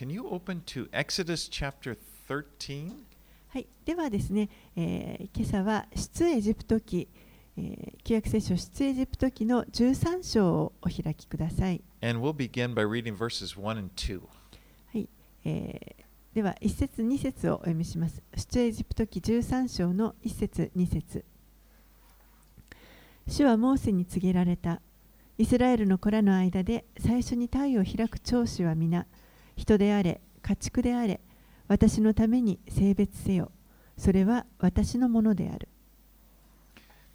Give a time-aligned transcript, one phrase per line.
[0.00, 1.94] can you open to Exodus chapter
[2.26, 3.04] 13?
[3.48, 7.06] はい、ではですね、えー今朝は出エジプト記、
[7.58, 11.82] えー旧約聖書出エジプト記の13章をお開きください。
[12.00, 14.20] And we'll begin by reading verses 1 and 2.
[14.20, 15.06] はい、
[15.44, 16.04] えー
[16.34, 18.22] では1節2節をお読みします。
[18.34, 21.26] 出エジプト記13章の1節2節
[23.26, 24.80] 主はモーセに告げられた。
[25.36, 29.06] イスラエルの子らの間で最初に体を開く長子は皆、
[29.60, 31.20] 人であれ、家畜であれ、
[31.68, 33.52] 私のために性別せよ。
[33.98, 35.68] それは私のものである。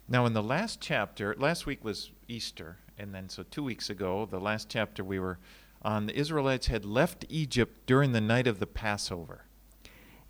[0.08, 4.28] Now, in the last chapter, last week was Easter, and then so two weeks ago,
[4.30, 5.38] the last chapter we were
[5.82, 9.40] on, the Israelites had left Egypt during the night of the Passover.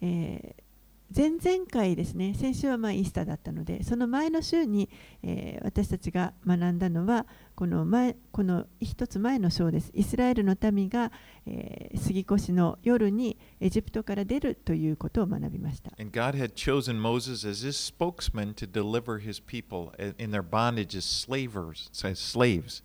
[0.00, 0.65] えー
[1.14, 4.90] 前々回ですね、先週はまあイースターだったので、その前の週に、
[5.22, 9.90] えー私たちが学んだのは、この前この一つ前の章です。
[9.94, 11.12] イスラエルの民が、
[11.46, 15.92] えー杉越の夜にエジプトから出るということを学びました。
[15.98, 21.04] And God had chosen Moses as his spokesman to deliver his people in their bondage as
[21.04, 22.82] slavers, as slaves.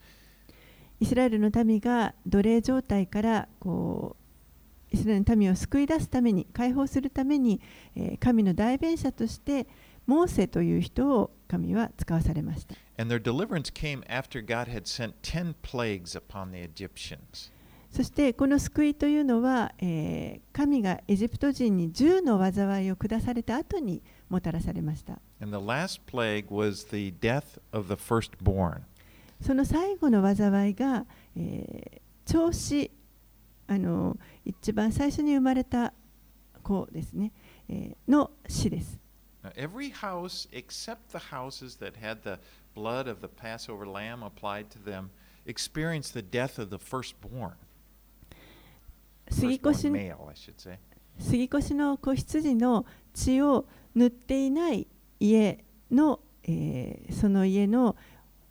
[1.00, 4.20] イスラエルの民が奴隷状態からこう
[4.92, 7.61] イスラエルの民を救い出すために解放するために
[8.20, 9.67] 神の代弁者として
[10.06, 12.75] モーセという人を神は使わされました。
[17.89, 19.73] そしてこの救いというのは
[20.53, 25.19] 神がエジプト人に10の災いを下された後にもたらされました。
[29.42, 32.92] その最後の災いが、えー、長子
[33.72, 35.94] あの一番最初に生まれた
[36.61, 37.31] 子ですね、
[37.69, 39.00] えーの死です。
[39.41, 42.38] Now, every house except the houses that had the
[42.75, 45.09] blood of the Passover lamb applied to them
[45.45, 47.53] experienced the death of the firstborn.
[49.30, 49.55] 杉
[51.45, 54.85] 越の子羊の血を塗っていない
[55.17, 57.95] 家の、えーその家の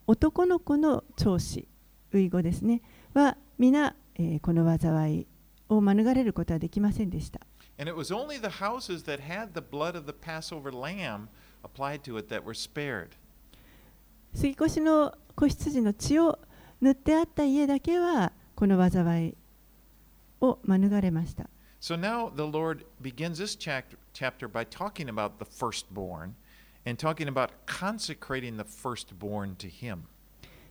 [0.06, 1.68] 男の子の長子、
[2.14, 2.80] 遺語ですね、
[3.12, 5.26] は皆、えーこの災い
[5.70, 7.40] を免れることはできませんでした。
[7.78, 11.28] And it was only the houses that had the blood of the Passover lamb
[11.62, 13.10] applied to it that were spared.
[14.34, 16.38] 杉越の子羊の血を
[16.82, 19.34] 塗ってあった家だけはこの災い
[20.42, 21.48] を免れました。
[21.80, 26.34] So now the Lord begins this chapter, chapter by talking about the firstborn
[26.84, 30.02] and talking about consecrating the firstborn to Him.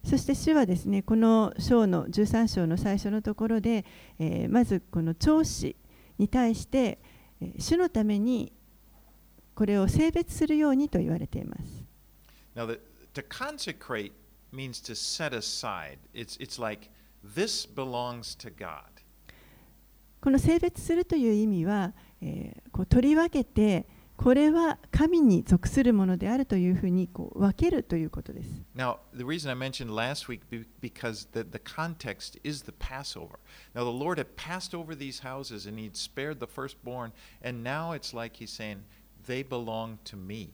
[0.03, 3.85] そして主はですねこの章の13章の最初のところで、
[4.17, 5.75] えーまずこの長子
[6.17, 6.99] に対して、
[7.41, 8.53] えー主のために
[9.55, 11.83] これを性別するようにと言われています。
[12.55, 12.79] Now, the,
[13.13, 14.11] to consecrate
[14.53, 15.97] means to set aside.
[16.13, 16.89] It's, it's like
[17.23, 18.83] this belongs to God.
[20.21, 23.85] この性別するという意味は、えーこう取り分けて
[24.21, 28.49] これは神に属するものであるというふうにこう分けるということです。
[28.75, 33.39] Now, the reason I mentioned last week be, because the, the context is the Passover.
[33.73, 37.93] Now, the Lord had passed over these houses and He'd spared the firstborn, and now
[37.93, 38.79] it's like He's saying,
[39.25, 40.49] they belong to me.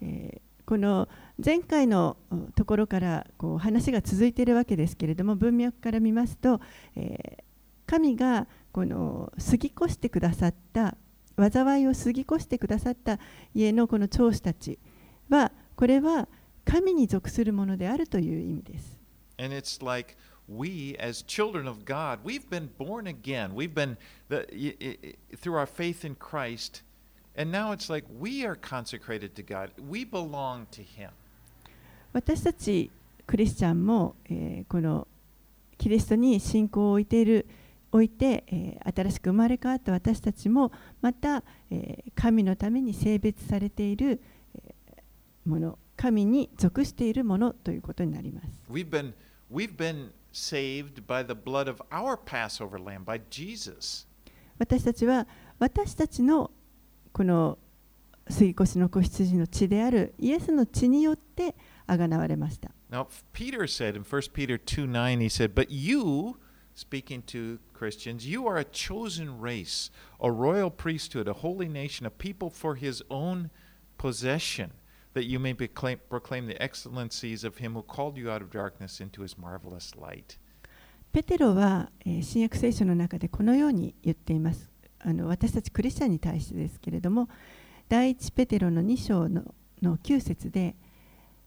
[0.00, 1.08] えーこの
[1.44, 6.60] 前回のおところからこう話が続いているわけですけれども文脈から見ますと、
[6.94, 7.44] えー
[7.90, 10.96] 神がこの過ぎ越してくださった
[11.40, 13.18] 災いを過ぎ越してくださった
[13.54, 14.78] 家のこの長子たち
[15.28, 16.28] はこれは
[16.64, 18.98] 神に属するものであるという意味です。
[19.38, 23.54] And it's like we, as children of God, we've been born again.
[23.54, 23.96] We've been
[24.28, 24.46] the,
[25.40, 26.82] through our faith in Christ,
[27.34, 29.70] and now it's like we are consecrated to God.
[29.78, 31.10] We belong to Him.
[32.12, 32.90] 私たち
[33.26, 35.06] クリスチャンも、えーこの
[35.78, 37.46] キリストに信仰を置いている
[37.92, 44.20] 置いて、えー新しく生まれ変わった私たちもまた、えー神のために性別されている、
[44.54, 48.48] えーもの神に属しているものということになります。
[48.70, 49.12] We've been
[49.52, 54.06] we've been saved by the blood of our Passover lamb, by Jesus.
[54.58, 55.26] 私たちは
[55.58, 56.50] 私たちの
[57.12, 57.58] この
[58.28, 61.54] 杉越の子羊の血であるイエスの血によって
[61.86, 62.70] あがなわれました。
[62.90, 66.36] Now, Peter said in 1 Peter 2 9, he said, But you,
[66.74, 69.90] speaking to Christians, you are a chosen race,
[70.20, 73.50] a royal priesthood, a holy nation, a people for his own
[73.98, 74.72] possession,
[75.14, 79.00] that you may proclaim, proclaim the excellencies of him who called you out of darkness
[79.00, 80.38] into his marvelous light.
[81.12, 84.70] ペテロは、えー新約聖書の中でこのように言っています
[85.00, 87.28] あの私たちクリスチャンに対してですけれども
[87.88, 89.42] 第一ペテロの2章の
[89.82, 90.76] の9節で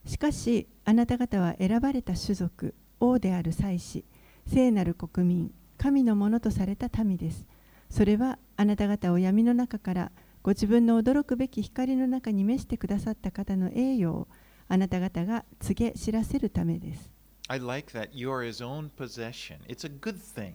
[0.05, 4.03] しかしあなた方は選ばれた種族王である祭司
[4.47, 7.45] 聖なる国民神のものとされた民です
[7.89, 10.11] それはあなた方を闇の中から
[10.43, 14.27] ご自分の驚くべき光の中に召してくださった方の栄誉を
[14.67, 17.11] あなた方が告げ知らせるためです。
[17.47, 19.59] I like that you are his own possession.
[19.67, 20.53] It's a good thing.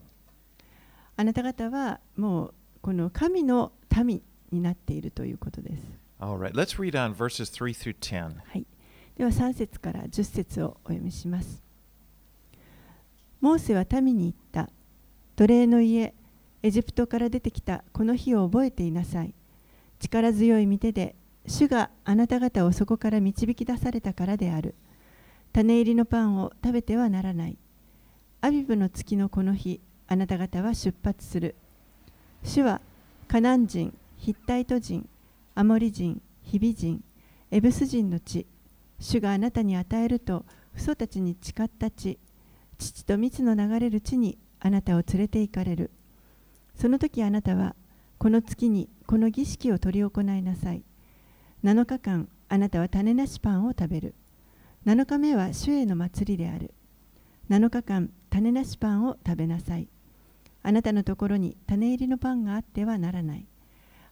[1.17, 3.73] あなた方はもうこの神の
[4.05, 5.83] 民になっているということです。
[6.21, 8.37] All right, let's read on verses 3 through 10.
[8.45, 8.67] はい、
[9.17, 11.63] では3節から10節をお読みします。
[13.41, 14.35] モーセは民に言っ
[14.67, 14.73] た。
[15.37, 16.13] 奴隷の家、
[16.63, 19.33] エジプトから出てきたこの日を覚えていなさい。
[20.01, 21.15] 力強い御手で、
[21.47, 24.75] 主があなた方をそこから導き出されたからである。
[25.53, 27.57] 種入りのパンを食べてはならない。
[28.41, 31.55] アビブの月のこの日、あなた方は出発する。
[32.43, 32.81] 主は
[33.29, 35.09] カナン人、ヒッタイト人、
[35.55, 37.03] アモリ人、ヒビ人、
[37.51, 38.47] エブス人の地、
[38.99, 40.45] 主があなたに与えると
[40.75, 42.19] 父祖たちに誓った地、
[42.79, 45.91] 父と蜜の流れる地にあなたを連れて行かれる。
[46.75, 47.75] その時あなたは
[48.19, 50.85] この月にこの儀式を執り行いなさい。
[51.65, 54.15] 7日間あなたは種なしパンを食べる。
[54.87, 56.73] 7日目は主への祭りである。
[57.51, 59.89] 7日間種なしパンを食べなさい。
[60.63, 63.47] あなたのところに種入りのパンがあってはならない。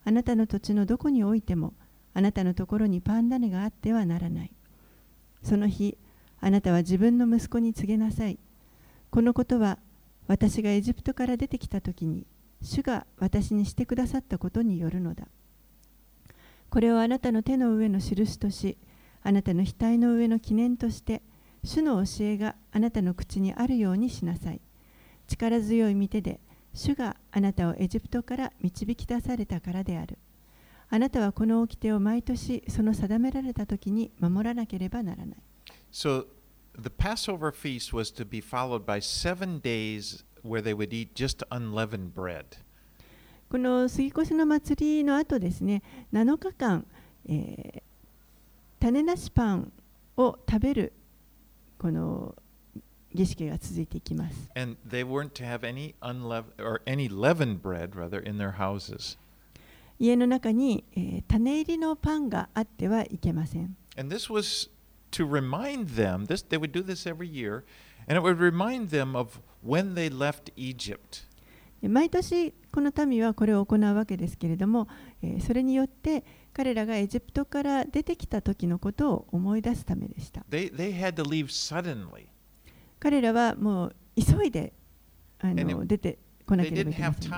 [0.04, 1.74] あなたの土地のどこにおいても
[2.14, 4.52] あなたのところにパン種があってはならない。
[5.42, 5.98] その日、
[6.40, 8.38] あなたは自分の息子に告げなさい。
[9.10, 9.78] このことは
[10.26, 12.26] 私がエジプトから出てきたときに、
[12.62, 15.28] 主が私にしてくださったことによるのだ。
[16.68, 18.76] これをあなたの手の上の印とし、
[19.22, 21.22] あなたの額の上の記念として、
[21.64, 24.60] 主の教えがあなたの口にあるようにしなさい。
[25.26, 26.40] 力強い御手で、
[26.74, 30.18] 主があなたをエジプトから導き出されたからである。
[30.88, 35.36] あなたはこの掟を毎年その定められた時に守らなければならない。
[35.92, 36.26] So
[36.78, 41.42] the Passover feast was to be followed by seven days where they would eat just
[41.50, 42.44] unleavened bread.
[43.48, 45.82] この杉越の祭りの後ですね、
[46.12, 46.86] 7日間、
[47.28, 47.82] えー
[48.78, 49.72] 種なしパン
[50.18, 50.92] を食べる
[51.78, 52.34] この
[53.14, 54.50] 儀式が続いていきます。
[54.54, 59.16] And they weren't to have any unleavened or any leavened bread rather in their houses.
[59.98, 63.76] 家の中に、えー種入りのパンがあってはいけません。
[63.96, 64.70] And this was
[65.10, 67.64] to remind them this they would do this every year
[68.08, 71.26] and remind them of when they left Egypt.
[71.82, 74.88] 毎年この民はこれを行うわけですけれども、
[75.22, 80.44] え、それによって彼らがエジプトから出てきた時のことを思い出すためでした。
[82.98, 84.72] 彼らはもう急いで
[85.38, 87.28] あの出てこなければいけませ,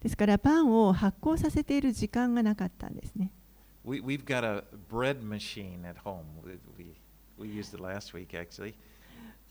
[0.00, 3.32] ですからパンを発酵させている時間がなかったんですね。
[3.90, 6.24] We, we've got a bread machine at home.
[6.44, 6.94] We, we,
[7.36, 8.74] we used it last week, actually.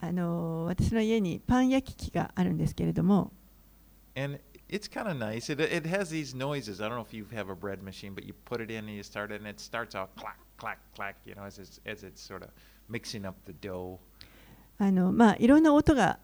[0.00, 3.32] あの私の家にパン焼き器があるんですけれども、
[4.16, 4.40] And
[4.70, 5.52] it's kind of nice.
[5.52, 6.82] It, it has these noises.
[6.82, 8.94] I don't know if you have a bread machine, but you put it in and
[8.94, 12.02] you start it, and it starts out clack, clack, clack, you know, as it's, as
[12.02, 12.48] it's sort of
[12.88, 13.98] mixing up the dough.
[14.78, 16.18] あのまあ、いろんな音が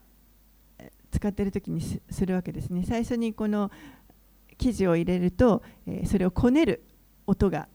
[0.79, 2.83] え使っている時にすするわけですね。
[2.83, 3.69] 最初にこの
[4.57, 6.83] 生地を入れると、えーそれをこねる
[7.27, 7.67] 音が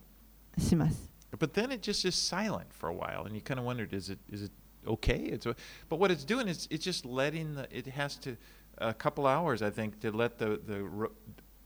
[0.59, 1.11] します。
[1.39, 4.19] But then it just is silent for a while, and you kind of wondered, is it
[4.31, 4.53] is it
[4.87, 5.17] okay?
[5.33, 5.55] It's o-
[5.89, 8.37] but what it's doing is it's just letting the it has to
[8.79, 10.85] a couple hours, I think, to let the the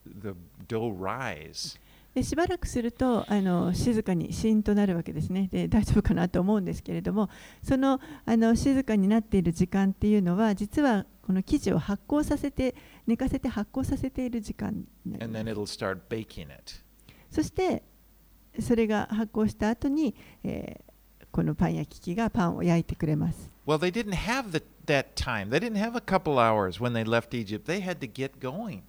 [0.05, 0.35] the
[0.69, 1.79] dough rise.
[2.15, 7.29] でしばらくするとあの静かにシーンとなるわけですねで大丈夫かなと思うんですけれども
[7.63, 12.75] そのあの静かになっている時間っていうのは実はこの生地を発酵させて
[13.07, 14.87] 寝かせて発酵させている時間に
[15.19, 16.83] なります.
[17.31, 17.83] そして
[18.61, 20.87] それが発酵した後に、えー
[21.37, 23.51] このパン焼き器がパンを焼いてくれます。
[23.67, 25.51] Well, they didn't have the, that time.
[25.51, 27.67] They didn't have a couple hours when they left Egypt.
[27.67, 28.81] They had to get going.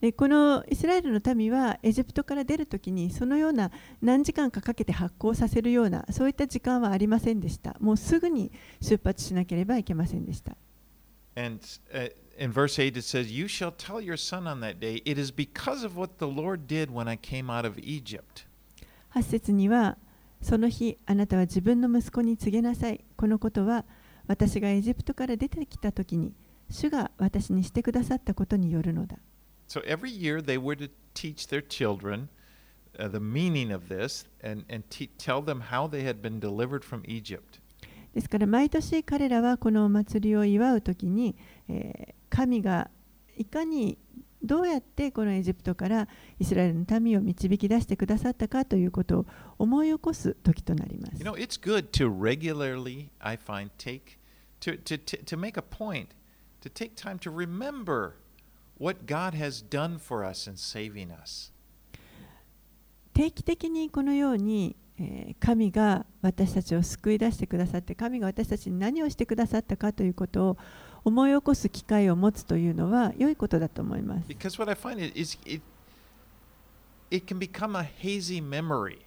[0.00, 3.70] でこのイスラエルの民はエジプトから出るときにそのような
[4.02, 7.76] 何時間かかけて発酵させるようなそういった時間はありませんでした。
[7.78, 8.50] もうすぐに
[8.80, 10.56] 出発しなければいけませんでした。
[11.38, 11.60] And
[11.92, 15.20] uh, in verse 8 it says, You shall tell your son on that day, it
[15.20, 18.46] is because of what the Lord did when I came out of Egypt.
[19.16, 19.96] 8節には
[20.42, 23.04] その日あなたは自分の息子に告げなさい。
[23.16, 23.84] このことは
[24.26, 26.34] 私がエジプトから出てきたときに
[26.68, 29.16] 主が私にしてくださったことによるのだ。
[29.68, 32.28] So every year they were to teach their children
[32.98, 36.84] uh, the meaning of this and, and te- tell them how they had been delivered
[36.84, 37.60] from Egypt.
[38.14, 41.36] ですから毎年彼らはこのお祭りを祝うときに、
[41.68, 42.90] えー神が
[43.38, 43.96] いかに
[44.42, 49.26] どうやってこのエジプトからイスラエルの民を導き出してくださったかということを
[49.58, 51.24] 思い起こす時となります You。
[51.24, 54.18] know, it's good to regularly, I find, take
[54.60, 56.08] to, to, to, make a point,
[56.60, 58.14] to take time to remember
[58.78, 61.52] what God has done for us in saving us.
[63.14, 70.56] 定期的にこのように、えー神が私たちを救い出してくださって神が私たちに何をしてくださったかということを
[71.06, 74.26] 思い起こす機会を持つというのは良いことだと思います。
[74.26, 75.62] Because what I find is, it,
[77.12, 78.98] it can become a hazy memory.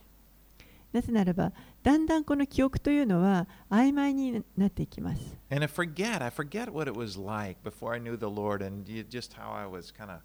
[0.93, 1.51] なぜならば
[1.83, 5.37] だんだんこの記憶というのは曖昧になっていきます。
[5.51, 9.35] And I forget, I forget what it was like before I knew the Lord and just
[9.37, 10.21] how I was kind of,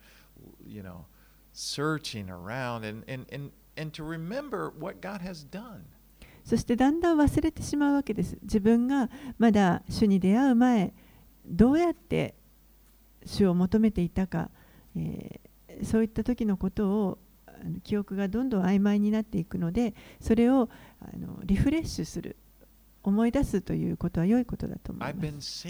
[0.65, 1.07] you know,
[1.53, 5.81] searching around and, and, and, and to remember what God has done.
[6.45, 8.39] そしてだんだん忘れてしまうわけです。
[8.43, 10.95] 自分がまだ主に出会う前、
[11.45, 12.35] どうやって
[13.25, 14.51] 主を求めていたか、
[14.97, 15.45] えー
[15.83, 20.69] そういった時のことをあの記憶がどんどん曖昧になっていくので、それを
[21.01, 22.37] あのリフレッシュする、
[23.03, 25.67] 思い出すということは良いことだと思います。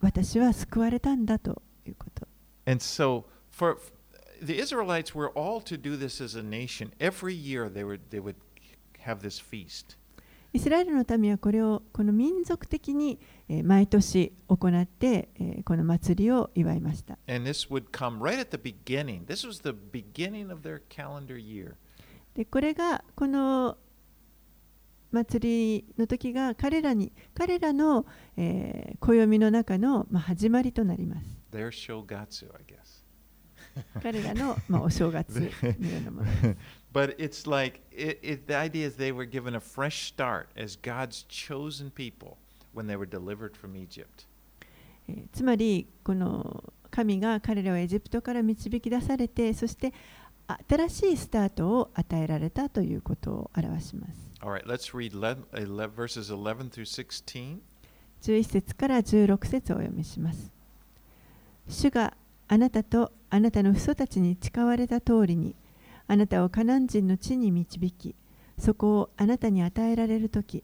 [0.00, 2.26] 私は救われたんだということ。
[2.66, 3.78] And so for
[4.42, 6.90] the Israelites were all to do this as a nation.
[6.98, 8.34] Every year they would they would
[9.04, 9.96] have this feast.
[10.54, 13.18] イスラエルの民はこれをこの民族的に
[13.64, 15.30] 毎年行って
[15.64, 17.18] この祭りを祝いました。
[22.34, 23.78] で、これがこの
[25.10, 28.06] 祭りの時が彼らに彼らの
[29.00, 31.40] 暦の中の始まりとなります。
[34.02, 36.26] 彼らのお正月のようなもの。
[36.92, 40.76] But it's like it, it, the idea is they were given a fresh start as
[40.76, 42.36] God's chosen people
[42.72, 44.26] when they were delivered from Egypt.
[45.08, 49.92] えーつまりこの神が彼らをエジプトから導き出されてそして
[50.68, 54.30] 新しいスタートを与えられたということを表します。
[54.40, 57.60] Right, let's read 11, 11, verses 11 through 16.
[58.22, 60.52] 11節から16節をお読みします。
[61.68, 62.14] 主が
[62.48, 65.54] あなたとあなたの父祖たちに誓われた通りに
[66.12, 68.14] あなたをカナン人の地に導き
[68.58, 70.62] そこをあなたに与えられるとき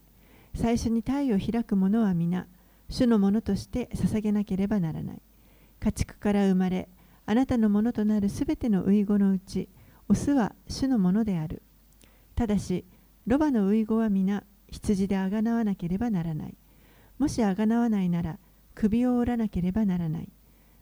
[0.55, 2.47] 最初に体を開く者は皆
[2.91, 5.23] 主のものとして捧げなければならない。
[5.81, 6.91] 家畜から生まれ
[7.25, 9.71] あなたのものとなるすべての遺語のうち
[10.11, 11.63] オスは主のものである。
[12.35, 12.85] ただし
[13.27, 16.59] ロバの遺語は皆羊であがなわなければならない。
[17.19, 18.39] もしあがなわないなら
[18.75, 20.29] 首を折らなければならない。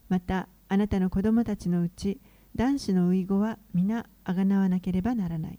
[0.08, 2.20] またあなたの子供たちのうち
[2.56, 5.58] 男子の遺語は皆あがなわなければならない。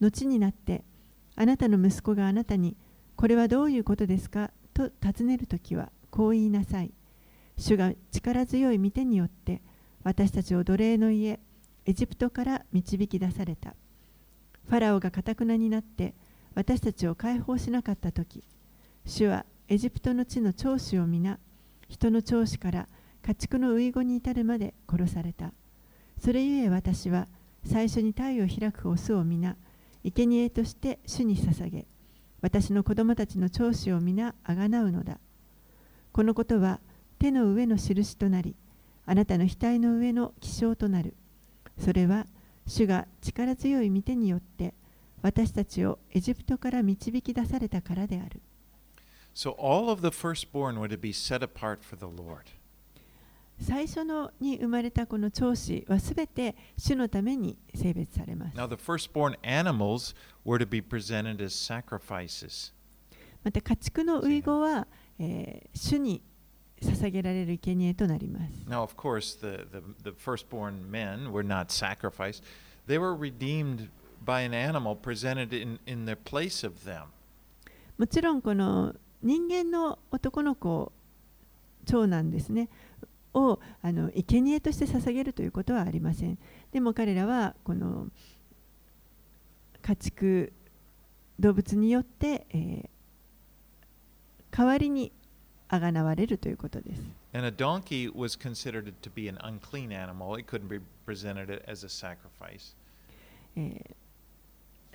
[0.00, 0.84] 後になって
[1.34, 2.76] あなたの息子があなたに
[3.16, 4.50] これはどういうことですか？
[4.74, 6.92] と尋ねるときはこう言いなさい。
[7.56, 9.62] 主が力強い御手によって
[10.04, 11.40] 私たちを奴隷の家
[11.86, 13.74] エジプトから導き出された。
[14.68, 16.14] ファラオがかたくなになって
[16.54, 18.44] 私たちを解放しなかったとき
[19.06, 21.38] 主はエジプトの地の長子を皆
[21.88, 22.88] 人の長子から
[23.22, 25.52] 家畜の遺語に至るまで殺された。
[26.18, 27.28] それゆえ私は
[27.64, 29.56] 最初に体を開くオスを皆
[30.04, 31.86] 生贄として主に捧げ
[32.40, 35.18] 私の子供たちの長子を皆あがなうのだ。
[36.12, 36.80] このことは
[37.18, 38.54] 手の上の印となり
[39.06, 41.14] あなたの額の上の記章となる。
[41.78, 42.26] それは
[42.66, 44.74] 主が力強い御手によって
[45.22, 48.40] 私たちをエジプトから導き出されたからである。
[49.34, 52.57] So all of the firstborn were to be set apart for the Lord.
[53.60, 62.72] 最初のに生まれたこの長子はすべて主のために性別されます Now the firstborn animals were to be presented as sacrifices.
[63.42, 64.86] また家畜の遺語は、
[65.18, 66.22] えー主に
[66.80, 72.44] 捧げられる生贄となります Now, of course, the, the, the firstborn men were not sacrificed.
[72.86, 73.88] They were redeemed
[74.24, 77.06] by an animal presented in, in the place of them.
[77.98, 80.92] もちろんこの人間の男の子
[81.84, 82.68] 長男ですね
[83.44, 86.38] をあの生贄として捧げるということはありません
[86.72, 88.08] でも彼らはこの
[89.82, 90.52] 家畜
[91.38, 92.88] 動物によって、えー
[94.50, 95.12] 代わりに
[95.68, 97.02] あがなわれるということです
[97.34, 100.36] And a donkey was considered to be an unclean animal.
[100.36, 102.74] It couldn't be presented as a sacrifice.
[103.56, 103.94] えー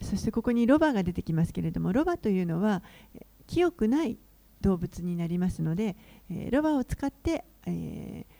[0.02, 2.82] そしてここにロバが出てきますけれどもロバというのは
[3.16, 4.18] えー清くない
[4.62, 5.96] 動物になりますので、
[6.30, 8.33] えーロバを使って、えー、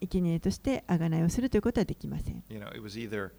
[0.00, 3.32] 生贄として贖いをするということはできません You know, it was either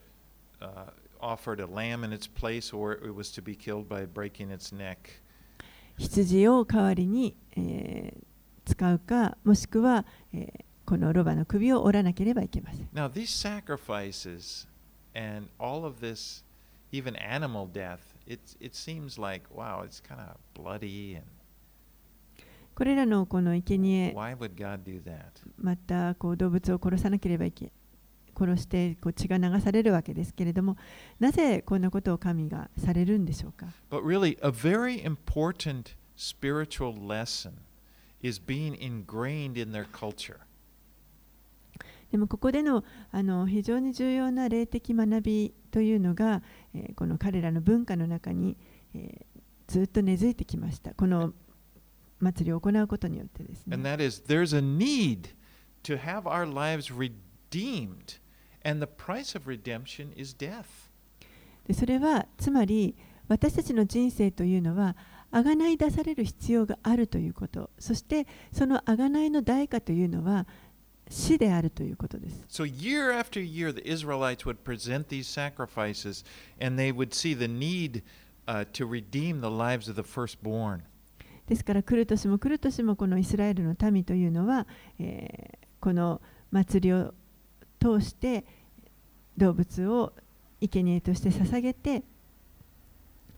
[0.62, 4.50] uh, offered a lamb in its place or it was to be killed by breaking
[4.52, 5.22] its neck.
[5.98, 8.28] 羊を代わりに、えー
[8.70, 14.66] 使うかもしくは、えーこのロバの首を折らなければいけません Now, these sacrifices
[15.14, 16.46] and all of this,
[16.94, 21.16] even animal death, it, it seems like, wow, it's kind of bloody.
[21.16, 21.26] And,
[22.78, 24.14] これらのこの生贄?
[25.58, 27.72] またこう動物を殺さなければいけ
[28.38, 30.78] 殺してこう血が流されるわけですけれども
[31.20, 37.54] なぜこんなことを神がされるんでしょうか？But really, a very important spiritual lesson
[38.22, 40.38] is being ingrained in their culture.
[42.12, 46.44] でもここでのあの非常に重要な霊的学びというのが、
[46.76, 48.56] えーこの彼らの文化の中に、
[48.94, 51.34] えーずっと根付いてきましたこの
[52.20, 55.30] 祭りを行うことによってです And ね that is, there's a need
[55.84, 58.20] to have our lives redeemed.
[58.64, 60.66] And the price of redemption is death.
[61.66, 62.96] でそれはつまり
[63.28, 64.96] 私たちの人生というのは
[65.32, 70.48] 贖い出される必要があるということそしてその贖いの代価というのは
[71.10, 76.26] 死であるということです So, year after year, the Israelites would present these sacrifices
[76.60, 78.04] and they would see the need
[78.48, 80.84] uh, to redeem the lives of the firstborn.
[81.48, 84.68] ですから来る年も来る年もこのイスラエルの民というのは、
[85.00, 87.14] えーこの祭りを
[87.80, 88.44] 通して
[89.38, 90.12] 動物を
[90.60, 92.02] 生贄として捧げて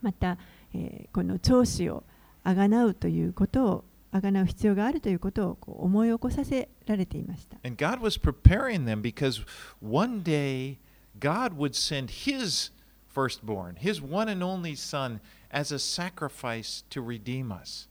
[0.01, 0.37] また、
[0.73, 2.03] えーこの長子を
[2.43, 7.57] あがなうということをあがなう必要があるということをこう思い起こさせられていました。
[7.63, 9.43] And God was preparing them because
[9.81, 10.77] one day
[11.19, 12.71] God would send His
[13.13, 15.19] firstborn, His one and only Son,
[15.51, 17.87] as a sacrifice to redeem us.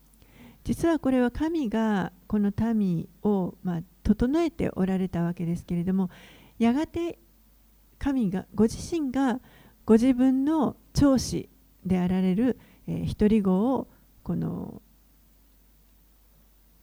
[0.64, 6.10] 実はこれは神がこの民を、まあ、整えておられたわけですけれども
[6.58, 7.18] やがて
[7.98, 9.40] 神がご自身が
[9.86, 11.48] ご自分の長子
[11.84, 13.88] であられる、え一人子を
[14.22, 14.82] この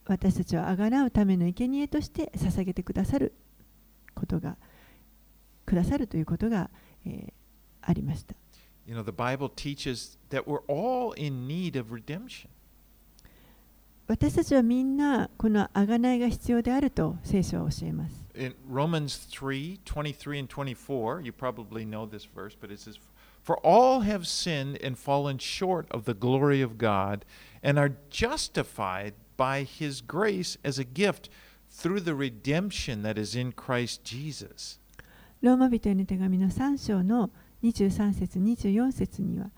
[0.04, 3.34] 私たちをあがらうための生贄として捧げてくださる
[4.14, 4.56] ことが
[5.64, 6.70] くださるということが、
[7.06, 7.32] えー
[7.86, 8.34] ありました。
[8.86, 12.48] You know, the Bible teaches that we're all in need of redemption.
[14.08, 18.24] 私たちはみんなこの贖いが必要であると聖書は教えます。
[18.36, 23.00] In Romans 3 23 and 24, you probably know this verse, but it says,
[23.42, 27.24] For all have sinned and fallen short of the glory of God,
[27.64, 31.28] and are justified by his grace as a gift
[31.68, 34.78] through the redemption that is in Christ Jesus.
[35.42, 37.30] ローマ人への手紙の3章の
[37.62, 39.50] 23節24節には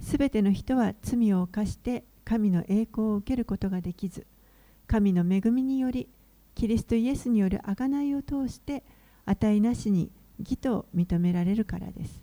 [0.00, 4.26] すべての人は罪を犯して神の栄光を受けることができず
[4.86, 6.10] 神の恵みにより
[6.54, 8.84] キリストイエスによる贖いを通して
[9.24, 12.20] 与えなしに義と認められるからです。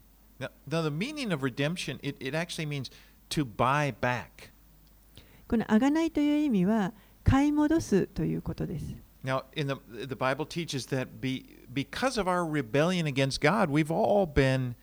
[5.48, 8.96] この贖いという意味は買い戻すということです。
[9.24, 14.28] Now, in the, the Bible teaches that be, because of our rebellion against God, we've all
[14.28, 14.76] been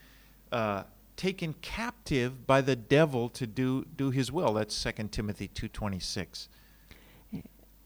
[0.50, 0.82] uh,
[1.16, 4.54] taken captive by the devil to do do His will.
[4.54, 6.48] That's 2 Timothy two twenty six.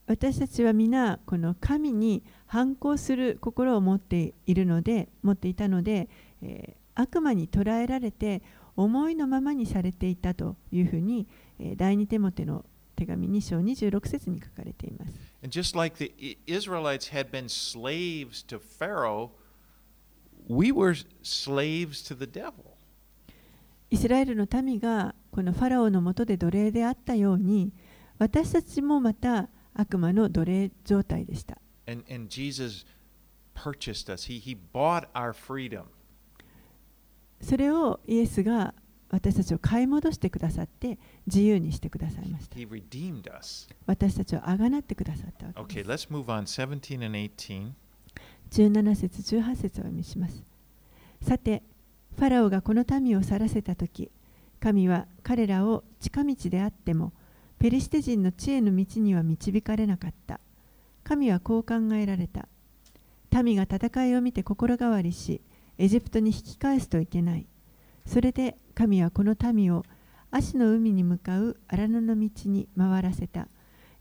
[0.07, 6.09] 私たちは皆この神に反抗する心を持っているので持っていたので、
[6.43, 8.41] えー悪魔に捕らえられて
[8.75, 11.27] 思いのままにされていたというふうに、
[11.59, 12.65] えー第二テモテの
[12.97, 15.12] 手紙2章26節に書かれています。
[15.43, 19.31] And just like the Israelites had been slaves to Pharaoh,
[20.49, 22.66] we were slaves to the devil.
[23.90, 27.72] イスラエルの民がこのファラオのもとで奴隷であったように
[28.18, 31.59] 私たちもまた悪魔の奴隷状態でした。
[31.87, 32.85] And, and Jesus
[33.55, 34.27] purchased us.
[34.29, 35.85] He, he bought our freedom.
[37.40, 38.75] それをイエスが
[39.11, 42.57] 私たちを買い戻してくださって自由にしてくださいました。
[42.57, 43.68] He redeemed us.
[43.87, 46.09] 私たちをあがなってくださったわけ Okay, です。
[46.09, 46.42] let's move on.
[46.42, 47.72] 17 and 18.
[48.51, 50.42] 17節18節をお読みします。
[51.22, 51.62] さて、
[52.17, 54.11] ファラオがこの民を去らせたとき、
[54.59, 57.13] 神は彼らを近道であっても、
[57.59, 60.41] ペリシテ人の知恵の道には導かれなかった。
[61.05, 62.49] 神はこう考えられた。
[63.43, 65.43] 民が戦いを見て心変わりし、
[65.77, 67.47] エジプトに引き返すといけない。
[68.07, 69.85] それで神はこの民を
[70.31, 73.49] 足の海に向かう荒野の道に回らせた。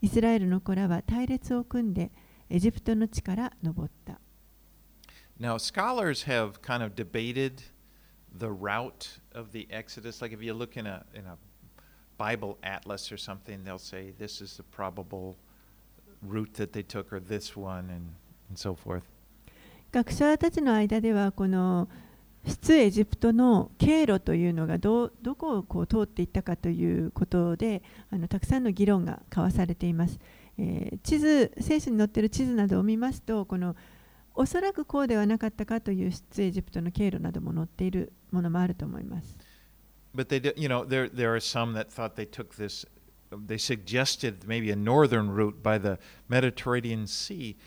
[0.02, 2.12] イスラエルの子らは隊列を組んで
[2.50, 4.22] エジプトの地から登った。
[5.38, 7.75] Now, scholars have kind of debated
[8.38, 10.22] the route of the Exodus.
[10.22, 11.38] Like if you look in a in a
[12.18, 15.36] Bible atlas or something, they'll say this is the probable
[16.22, 18.16] route that they took, or this one, and
[18.50, 19.04] and so forth.
[19.92, 21.88] 学者たちの間ではこの
[22.46, 30.20] 出エジプトの経路というのがどどこをこう通っていったかということであのたくさんの議論が交わされています、
[30.58, 33.76] えー地図聖書に載っている地図などを見ますとこの
[34.36, 39.38] おそらくこうではなかったかという出エジプトの経路なども載っているものもあると思います
[40.14, 42.86] But they, you know, there there are some that thought they took this
[43.32, 45.98] they suggested maybe a northern route by the
[46.30, 47.58] Mediterranean Sea.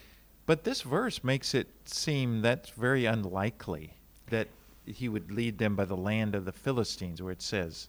[0.46, 3.94] But this verse makes it seem that's very unlikely
[4.30, 4.48] that
[4.86, 7.88] he would lead them by the land of the Philistines, where it says.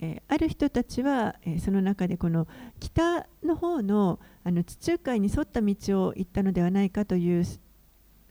[0.00, 2.46] えーある人たちは、えーその中でこの
[2.80, 5.74] 北の方のあの地中海に沿った道
[6.06, 7.44] を行ったのではないかという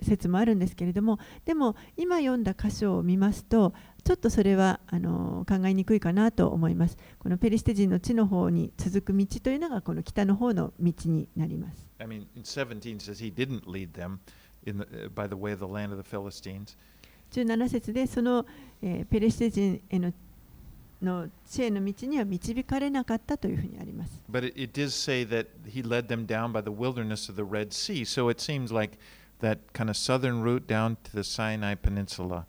[0.04, 14.20] 説もあるんですけれどもでも今読んだ箇所を見ますとちょっとそれはあの考えにくいかなと思いますこのペリシテ人の地の方に続く道というのがこの北の方の道になります I mean, in 17 says he didn't lead them
[14.66, 16.76] in the, uh, by the way of the land of the Philistines.
[17.32, 18.46] 17節でその、
[18.82, 20.14] えーペリシテ人への
[21.02, 24.22] の地への道には導かれなかったというふうにあります。
[24.32, 27.72] But it, it does say that he led them down by the wilderness of the Red
[27.72, 28.04] Sea.
[28.04, 28.98] So it seems like
[29.44, 32.46] that kind of southern route down to the Sinai Peninsula.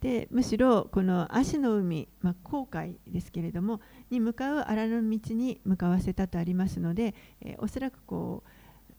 [0.00, 8.92] でむしろこの足の海、まあ、航海ですけれどもに向かう荒野の道に向かわせたとありますので、えーおそらくこう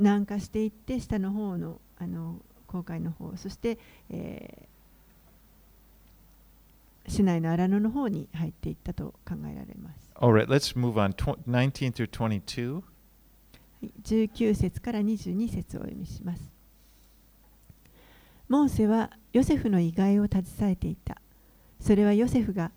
[0.00, 3.78] 南下していって下の方のあの航海の方そして、
[4.10, 4.74] えー
[7.06, 10.10] 市内の荒野の方に入っていったと考えられます。
[10.14, 11.12] All right, let's move on.
[11.12, 12.82] Tw- 19 through 22.
[14.02, 16.52] 19節から22節をお読みします。
[18.48, 21.20] モーセはヨセフの意外を携えていた。
[21.80, 22.72] それはヨセフが、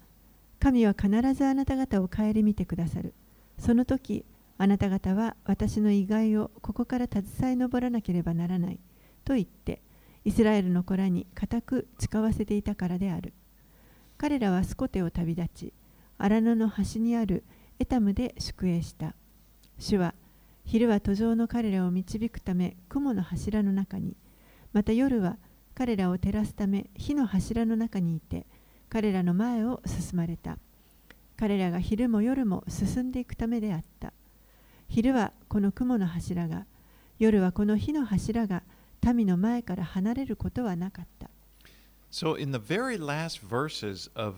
[0.60, 3.13] 神は必ずあなた方を顧みてくださる。
[3.60, 4.26] その時、
[4.58, 8.80] あなた方は私の意外をここから携え上らなければならない。
[9.24, 9.82] と言って、
[10.26, 13.34] イスラエルの子らに固く誓わせていたからである。
[14.17, 15.74] 彼らはスコテを旅立ち、
[16.17, 17.43] 荒野の端にある
[17.80, 19.13] エタムで宿営した。
[19.78, 20.15] 主は、
[20.67, 24.17] 昼は途上の彼らを導くため雲の柱の中に
[24.73, 25.38] また夜は
[25.73, 28.45] 彼らを照らすため火の柱の中にいて
[28.89, 30.58] 彼らの前を進まれた。
[31.38, 34.12] 彼らが昼も夜も進んでいくためであった。
[34.89, 36.65] 昼はこの雲の柱が
[37.17, 38.63] 夜はこの火の柱が
[39.01, 41.30] 民の前から離れることはなかった。
[42.12, 44.36] So, in the very last verses of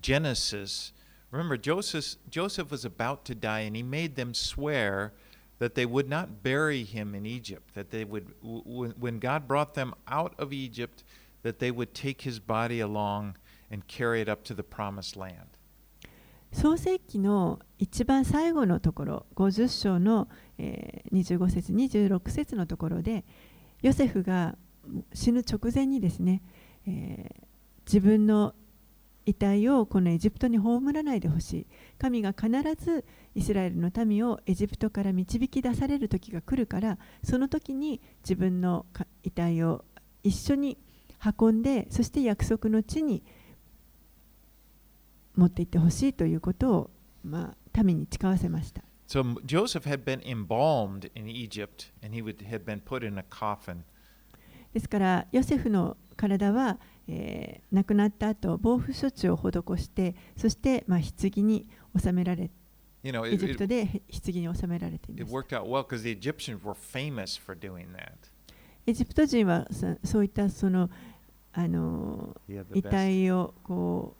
[0.00, 0.92] Genesis,
[1.30, 5.12] remember Joseph, Joseph was about to die and he made them swear
[5.58, 9.94] that they would not bury him in Egypt, that they would, when God brought them
[10.06, 11.04] out of Egypt,
[11.42, 13.36] that they would take his body along
[13.70, 15.58] and carry it up to the promised land.
[16.50, 23.24] 創世記の一番最後のところ50章の、えー25節26節のところで
[23.82, 24.56] ヨセフが
[25.12, 26.42] 死ぬ直前にですね、
[26.86, 27.48] えー
[27.86, 28.54] 自分の
[29.28, 31.66] 遺体をこのエジプトに葬らないでほしい
[31.98, 32.50] 神が必
[32.82, 39.84] ずイスラエルの民をエジプトから導き出される時が来るからその時に自分のか遺体を
[40.22, 40.78] 一緒に
[41.38, 43.22] 運んでそして約束の地に
[45.36, 46.90] 持って行ってほしいということを、
[47.22, 48.82] まあ、民に誓わせました。
[49.06, 53.82] So Joseph had been embalmed in Egypt and he would, had been put in a coffin.
[54.72, 61.68] ですからヨセフの体は、えー、亡くなった後防腐処置を施して、そして、まあ、棺に
[61.98, 62.54] 収められて。
[63.26, 65.32] エジプトで棺に収められています。
[68.86, 69.66] エジプト人は
[70.04, 70.90] そ,ういったその
[71.52, 72.36] あの
[72.74, 74.16] 遺体をこ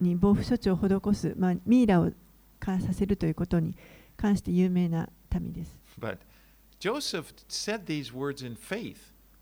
[0.00, 2.10] うに防腐処置を施す、まあ、ミイラを
[2.58, 3.76] 化させるということに
[4.16, 5.78] 関して有名な民です。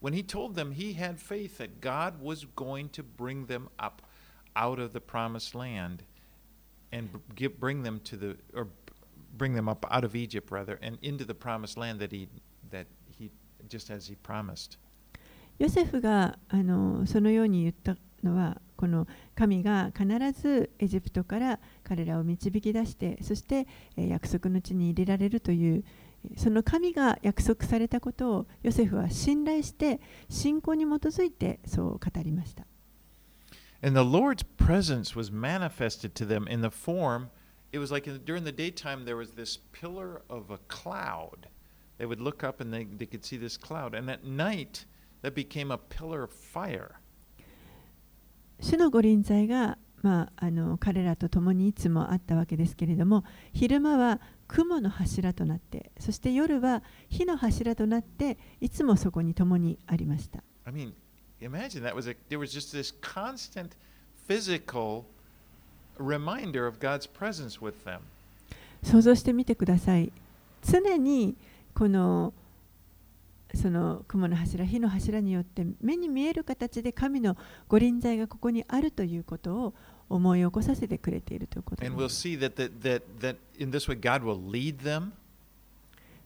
[0.02, 4.02] When he told them he had faith that God was going to bring them up
[4.56, 6.04] out of the promised land
[6.92, 8.72] and br- give, bring them to the or b-
[9.38, 12.28] bring them up out of Egypt rather and into the promised land that he
[12.72, 12.86] that
[13.18, 13.32] he
[13.68, 14.78] just as he promised.
[15.60, 20.06] ヨセフがあのそのように言ったのはこの神が必
[20.40, 23.66] ずエジプトから彼らを導き出してそして
[23.96, 26.01] えー約束の地に入れられるというえー
[26.37, 32.67] その神が約束されたことをヨセフは信頼して信仰に基づいてそう語りました
[33.85, 37.31] And the Lord's presence was manifested to them in the form,
[37.73, 41.49] it was like in, during the daytime there was this pillar of a cloud.
[41.99, 43.95] They would look up and they, they could see this cloud.
[43.95, 44.85] And at night,
[45.23, 47.01] that became a pillar of fire.
[48.61, 54.21] 主の御臨在が、まあ、あの彼らと共にいつもあったわけですけれども昼間は
[54.53, 60.93] 雲の柱となってそして夜は火の柱となっていつもそこに共にありました I mean,
[61.41, 63.71] imagine that was a, there was just this constant
[64.29, 65.05] physical
[65.99, 68.01] reminder of God's presence with them.
[68.83, 70.13] 想像してみてください
[70.63, 71.35] 常に
[71.75, 72.35] この
[73.55, 77.37] その雲の柱火の柱によって目に見える形で神の
[77.69, 79.75] 御臨在がここにあるということを
[80.13, 82.29] 思い起こさせてくれているということで And we'll す。
[82.29, 85.13] see that, that, that, that in this way God will lead them.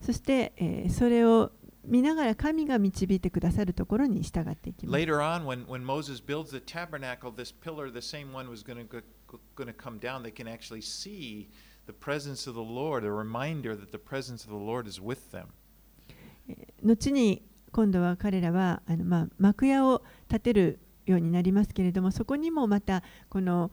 [0.01, 1.53] そして、えーそれを
[1.85, 4.99] 見ながら神が導いてくださるところに従っていきます。
[4.99, 9.73] Later on, when, when Moses builds the tabernacle, this pillar, the same one was going to
[9.73, 10.25] come down.
[10.25, 11.49] They can actually see
[11.87, 15.31] the presence of the Lord, a reminder that the presence of the Lord is with
[15.31, 15.47] them.
[16.83, 23.71] 後に今度は彼らはあの、まあ、幕屋を建てるようになりますけれどもそこにもまたこの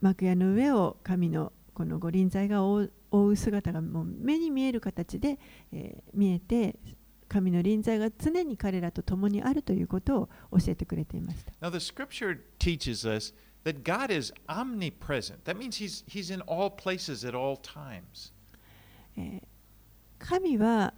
[0.00, 5.38] 幕屋の上を神のこの御臨在が覆う姿がもう目に見える形で、
[5.72, 6.76] えー見えて
[7.28, 11.52] 神の臨在が常に彼らと共にあるということを教えてくれていました。
[11.64, 13.32] Now, the scripture teaches us
[13.64, 15.44] that God is omnipresent.
[15.44, 18.32] That means he's, he's in all places at all times.
[19.16, 19.42] えー
[20.18, 20.92] 神は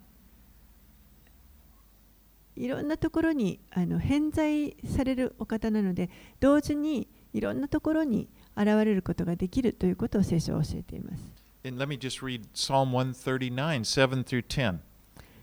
[2.63, 11.25] いろんなところにあの偏在されるお方なので同時にいろんなところに現れることができるということを聖書は教えています。
[11.65, 14.79] And let me just read Psalm 139, 7 through 10.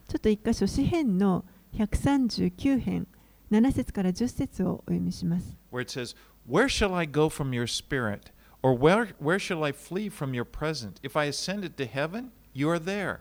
[0.07, 3.07] ちょっと一箇所詩編の139編
[3.51, 5.57] 7節から10節をお読みします。
[5.71, 6.15] where it says,
[6.47, 8.31] Where shall I go from your spirit?
[8.63, 10.99] Or where, where shall I flee from your presence?
[11.03, 13.19] If I ascended to heaven, you are there.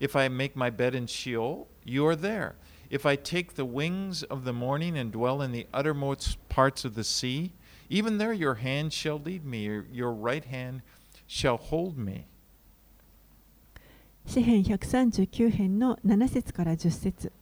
[0.00, 2.54] If I make my bed in Sheol, you are there.
[2.90, 6.94] If I take the wings of the morning and dwell in the uttermost parts of
[6.94, 7.52] the sea,
[7.90, 10.80] even there your hand shall lead me, your, your right hand
[11.26, 12.26] shall hold me.
[14.26, 17.32] 詩編139編の7節から10節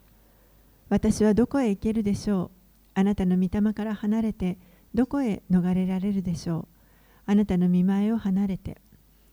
[0.89, 2.51] 私はどこへ行けるでしょう
[2.95, 4.57] あなたの御霊から離れて
[4.95, 6.69] どこへ逃れられるでしょう
[7.27, 8.79] あなたの見前を離れて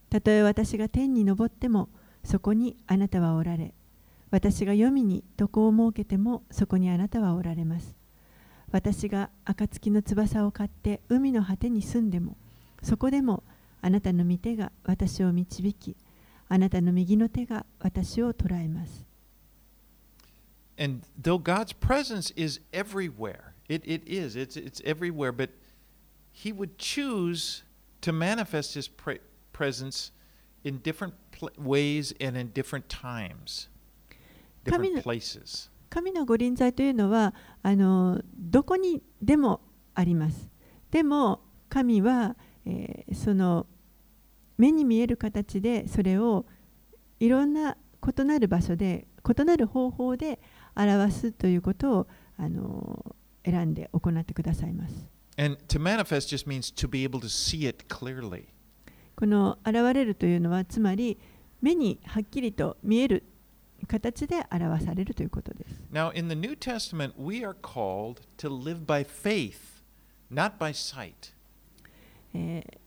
[0.10, 1.90] たとえ私が天に昇っても
[2.24, 3.76] そこにあなたはおられ
[4.34, 7.96] 私が黄泉に床を設けてもそこにあなたはおられます
[8.72, 12.36] 私が暁の翼を買って海の果てに住んでも
[12.82, 13.44] そこでも
[13.84, 15.96] あなたの御手が私を導き
[16.50, 19.06] あなたの右の手が私を捉えます。
[20.80, 25.52] And though God's presence is everywhere, it, it is, it's, it's everywhere, but
[26.32, 27.64] He would choose
[28.02, 29.20] to manifest His pre-
[29.52, 30.12] presence
[30.64, 31.14] in different
[31.56, 33.68] ways and in different times,
[34.72, 35.70] Kami- places.
[35.90, 39.62] 神の御臨在というのはあのどこにでも
[39.94, 40.50] あります。
[40.92, 43.68] でも神は、えーその
[44.58, 46.46] 目に見える形でそれを
[47.20, 47.76] いろんな
[48.18, 50.40] 異なる場所で異なる方法で
[50.76, 55.08] 表すということをあの選んで行ってくださいます。
[55.38, 58.46] And to manifest just means to be able to see it clearly.
[59.16, 61.18] この現れるというのはつまり
[61.62, 63.24] 目にはっきりと見える
[63.86, 65.82] 形で表されるということです。
[65.92, 69.82] Now, in the New Testament, we are called to live by faith,
[70.32, 71.34] not by sight.
[72.34, 72.84] えー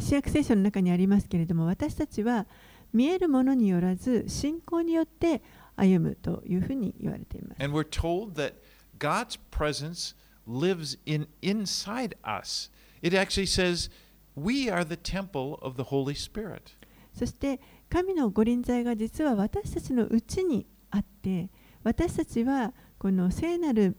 [0.00, 2.46] 新約聖書の中にありますけれども私たちは
[2.92, 5.42] 見えるものによらず信仰によって
[5.76, 7.62] 歩むというふうに言われています。
[7.62, 8.54] And we're told that
[8.98, 10.14] God's presence
[10.46, 12.70] lives in inside us.
[13.02, 13.90] It actually says
[14.36, 16.76] we are the temple of the Holy Spirit.
[17.12, 21.50] そして神の御臨在が実は私たちのうちにあって
[21.82, 23.96] 私たちはこの聖なる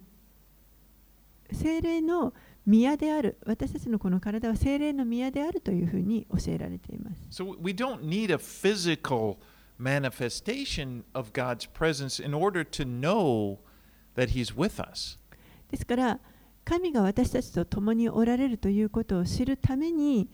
[1.51, 2.33] 聖霊の
[2.65, 7.43] 宮である私たちのこの体は聖霊の宮であるというふうに教えられています。
[7.43, 9.37] So we don't need a physical
[9.79, 13.57] manifestation of God's presence in order to know
[14.15, 15.17] that He's with us.
[15.71, 16.19] ですから
[16.63, 20.29] 神が私たちと共におられるということを知るために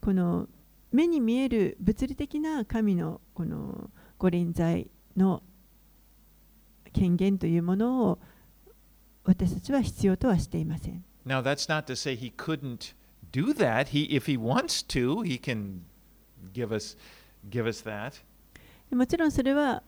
[0.00, 0.48] この
[0.92, 5.42] 目に見える物理的な神のこの御臨在の
[6.92, 8.18] 権限というものを
[9.24, 11.04] 私たちは必要とはしていません。
[11.26, 12.94] Now, that's not to say He couldn't
[13.32, 13.88] do that.
[13.88, 15.82] He, if He wants to, He can
[16.52, 16.96] give us,
[17.48, 18.22] give us that.
[18.94, 19.82] もちろんそれは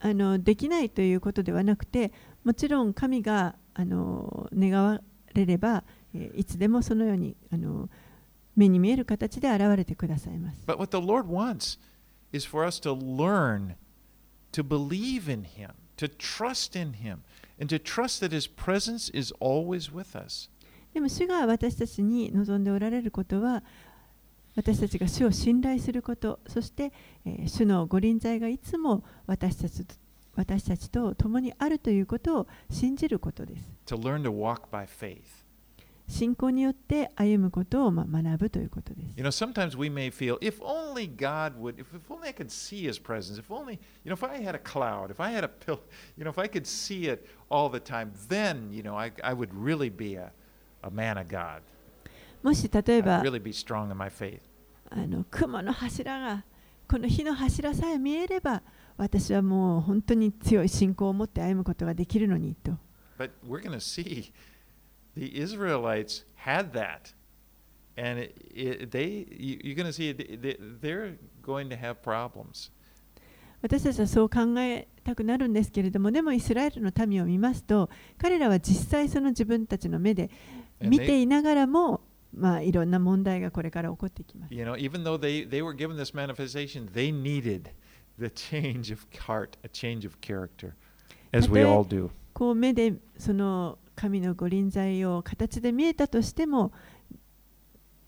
[0.00, 2.12] ああのできないということではなくて
[2.44, 5.00] もちろん神があの願わ
[5.34, 7.88] れれば、えーいつでもそのようにあの
[8.56, 10.62] 目に見える形で現れてくださいます。
[10.66, 11.78] But what the Lord wants
[12.32, 13.74] is for us to learn
[14.52, 17.18] to believe in Him, to trust in Him,
[17.60, 20.50] and to trust that His presence is always with us.
[20.92, 23.62] でも主が私たちに望んでおられることは
[24.56, 26.92] 私たちが主を信頼することそして、
[27.24, 29.94] えー主の御臨在がいつも私たちと
[30.36, 33.68] 私たちと共にあるということを信じることです。
[33.86, 35.39] to learn to walk by faith.
[36.10, 39.14] 信仰によって歩むことをまあ学ぶということです。
[39.16, 42.86] You know, sometimes we may feel, if only God would, if, if only I could see
[42.86, 45.48] His presence, if only, you know, if I had a cloud, if I had a
[45.48, 45.80] pill,
[46.16, 49.32] you know, if I could see it all the time, then, you know, I, I
[49.32, 50.32] would really be a,
[50.82, 51.62] a man of God.
[52.42, 54.40] もし例え I'd ば really be strong in my faith.
[54.90, 56.44] あの雲の柱が
[56.88, 58.62] この火の柱さえ見えれば
[58.96, 62.72] 私はもう本当に強い信仰を持って歩むことができるのにと
[63.16, 64.32] But we're going to see
[65.15, 67.13] the Israelites had that.
[67.97, 72.01] And it, it, they, you- you're going to see it, they- they're going to have
[72.01, 72.71] problems.
[73.61, 80.29] 私たちはそう考えたくなるんですけれどもでもイスラエルの民を見ますと彼らは実際その自分たちの目で
[80.79, 82.01] And 見 they- ていながらも
[82.33, 84.53] まあいろんな問題がこれから起こってきます。
[84.53, 87.69] You know, even though they, they were given this manifestation, they needed
[88.19, 90.73] the change of heart, a change of character,
[91.31, 92.09] as we たとえ all do.
[92.33, 96.72] こう目でその 神の御臨在を形で見えたとしても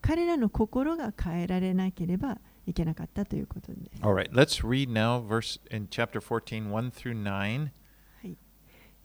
[0.01, 4.01] 彼らの心が変えられなければいけなかったということです。
[4.01, 7.69] All right, let's read now verse in chapter 14, 1 through 9.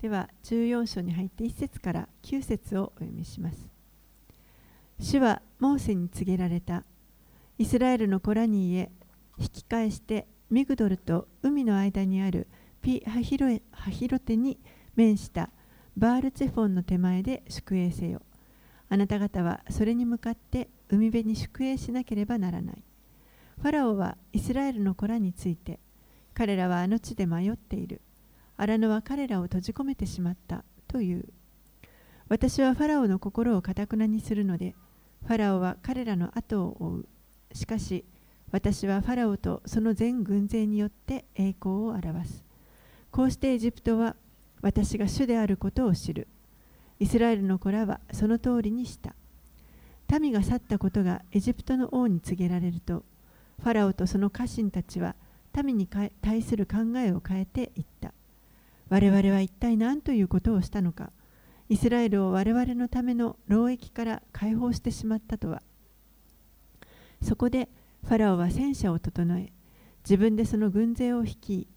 [0.00, 3.68] では14章に入って1節から9節をお読みします。
[4.98, 6.84] 主はモーセに告げられた。
[7.58, 8.92] イスラエルの子らに言え、
[9.36, 12.48] 引き返してミグドルと海の間にある
[12.80, 14.58] ピハヒロエハヒロテに
[14.96, 15.50] 面した
[15.98, 18.22] バールチェフォンの手前で宿営せよ。
[18.88, 22.84] あなた方はそれに向かって海辺に宿営しなければならない。
[23.60, 25.80] ファラオはイスラエルの子らについて、
[26.34, 28.00] 彼らはあの地で迷っている。
[28.56, 31.24] 荒野は彼らを閉じ込めてしまったという。
[32.28, 34.76] 私はファラオの心をかたくなにするので、
[35.26, 37.08] ファラオは彼らの後を追う。
[37.54, 38.04] しかし、
[38.52, 42.44] 私はファラオとその全軍勢によって栄光を表す。
[43.10, 44.14] こうしてエジプトは
[44.60, 46.28] 私が主であることを知る。
[47.00, 49.14] イスラエルの子らはその通りにした。
[50.20, 53.04] 民が去ったことがエジプトの王に告げられると、
[53.62, 55.16] ファラオとその家臣たちは
[55.62, 58.12] 民に対する考えを変えていった。
[58.88, 61.12] 我々は一体何ということをしたのか、
[61.68, 65.62] イスラエルを我々のための労役から解放してしまったとは。
[67.22, 67.68] そこで
[68.04, 69.52] ファラオは戦車を整え、
[70.04, 71.68] 自分でその軍勢を率い、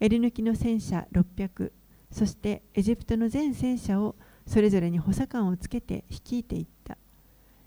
[0.00, 1.72] 襟抜きの戦車600、
[2.14, 4.14] そしてエジプトの全戦車を
[4.46, 6.96] それぞれに補佐官をつけて率いていった。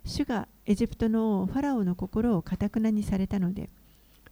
[0.06, 3.70] 主がエジプトの王ファラオの心をかたくなにされたので、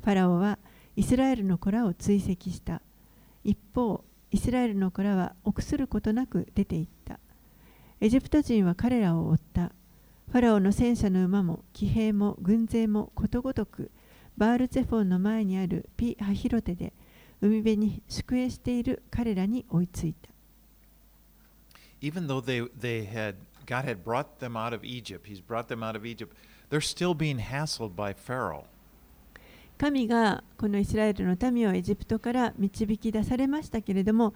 [0.01, 0.57] ファラオは
[0.95, 2.81] イスラエルの子らを追跡した。
[3.43, 7.19] 一方、イスラエルの子らは臆することなく出て行った。
[7.99, 9.73] エジプト人は彼らを追った。
[10.31, 13.91] ファラオの戦車の馬も騎兵も軍勢もことごとく
[14.37, 16.93] バールツェフォンの前にあるピ・ハヒロテで
[17.45, 20.29] 海辺に宿営している彼らに追いついた。
[22.01, 25.95] Even though they, they had, God had brought them out of Egypt, He's brought them out
[25.95, 26.35] of Egypt,
[26.69, 28.65] they're still being hassled by Pharaoh.
[29.77, 34.33] 神がこのイスラエルの民をエジプトから導き出されましたけれども、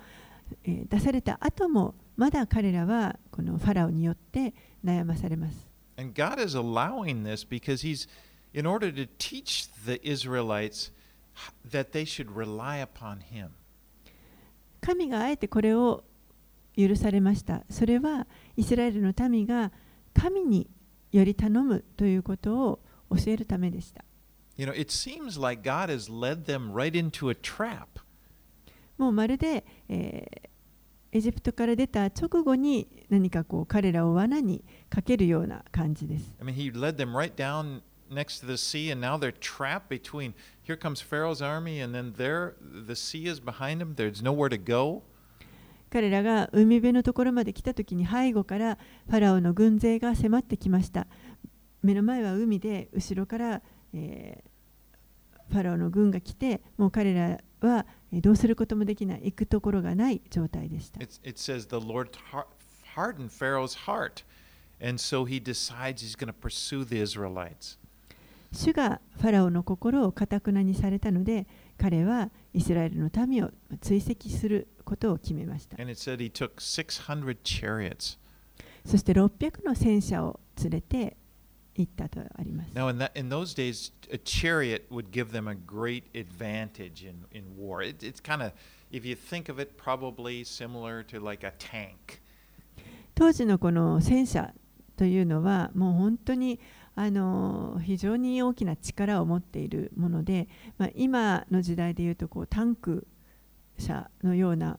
[0.64, 5.68] えー出された後もまだ彼らはこのファラオによって悩まされます。
[5.98, 8.08] And God is allowing this because He's,
[8.54, 10.92] in order to teach the Israelites
[11.70, 13.50] that they should rely upon Him.
[14.82, 16.04] 神があえてこれを
[16.78, 17.64] 許されました。
[17.70, 19.72] それはイスラエルの民が
[20.14, 20.70] 神に
[21.12, 24.04] より頼むということを教えるためでした。
[24.58, 27.86] You know, it seems like God has led them right into a trap.
[28.98, 30.50] もうまるで、えー
[31.12, 36.36] エジプトから出た直後に何かこう彼らを罠にかけるような感じです。
[36.40, 40.34] I mean, He led them right down next to the sea, and now they're trapped between
[40.62, 43.96] here comes Pharaoh's army, and then there the sea is behind them.
[43.96, 45.04] There's nowhere to go.
[45.92, 48.78] 彼らが海辺のところまで来た時に背後から
[49.10, 51.08] ファラオの軍勢が迫ってきました。
[51.82, 53.62] 目の前は海で後ろから、
[53.94, 54.50] えー
[55.52, 61.00] ファラオの軍が来てもう彼らはえーどうすることもできない行くところがない状態でした。
[61.00, 62.46] It's, it says the Lord har-
[62.96, 64.24] hardened Pharaoh's heart,
[64.80, 67.80] and so he decides he's going to pursue the Israelites.
[68.52, 75.78] 主がファラオの心をかたくなにされたので彼はイスラエルの民を追跡することを決めました。
[75.80, 78.18] And it said he took 600 chariots.
[78.86, 81.18] そして600の戦車を連れて
[81.76, 82.72] 行ったとあります。
[82.74, 87.44] Now, in, that, in those days, a chariot would give them a great advantage in, in
[87.58, 87.84] war.
[87.84, 88.52] It, it's kind of,
[88.92, 92.22] if you think of it, probably similar to like a tank.
[93.16, 94.54] 当時のこの戦車
[94.96, 96.60] というのはもう本当に
[97.02, 103.08] あの非常に大きな力を持っているもので、ま、今の時代でいうとこうタンク
[103.78, 104.78] 車のような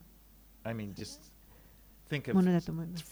[2.35, 3.05] ものだと思います。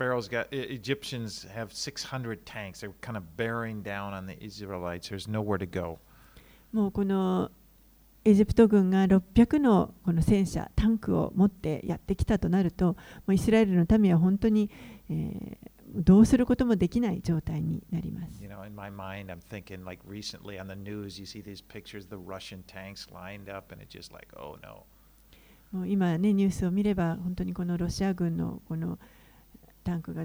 [6.72, 7.50] もうこの
[8.26, 12.96] エジプト軍が600の,この戦車、タンクを持ってやってきたとなると、も
[13.28, 14.68] うイスラエルの民は本当に、
[15.08, 15.56] え
[15.94, 18.42] どうすることもできない状態になります。
[18.42, 22.08] You know, in my mind, I'm thinking like recently on the news, you see these pictures
[22.08, 24.84] the Russian tanks lined up, and it's just like, oh no.
[25.72, 28.98] もう今ねニュースを見れば本当にこのロシア軍のこの
[29.84, 30.24] タンクが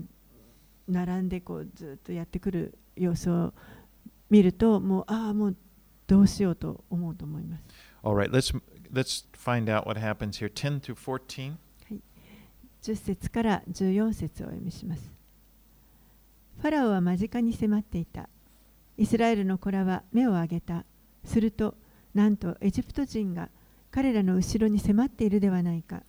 [0.87, 3.53] 並んでこうずっとやってくる様子を
[4.29, 5.55] 見るともうああもう
[6.07, 7.63] どうしようと思うと思います。
[8.03, 8.53] All right, let's
[8.91, 10.51] let's find out what happens here.
[10.51, 11.55] 10 through 14.
[12.81, 15.22] 10節から14節をお読みします。
[16.59, 18.29] ファラオは間近に迫っていた。
[18.97, 20.85] イスラエルの子らは目を上げた。
[21.25, 21.75] すると、
[22.13, 23.49] なんとエジプト人が
[23.91, 26.03] 彼らの後ろに迫っているではないか。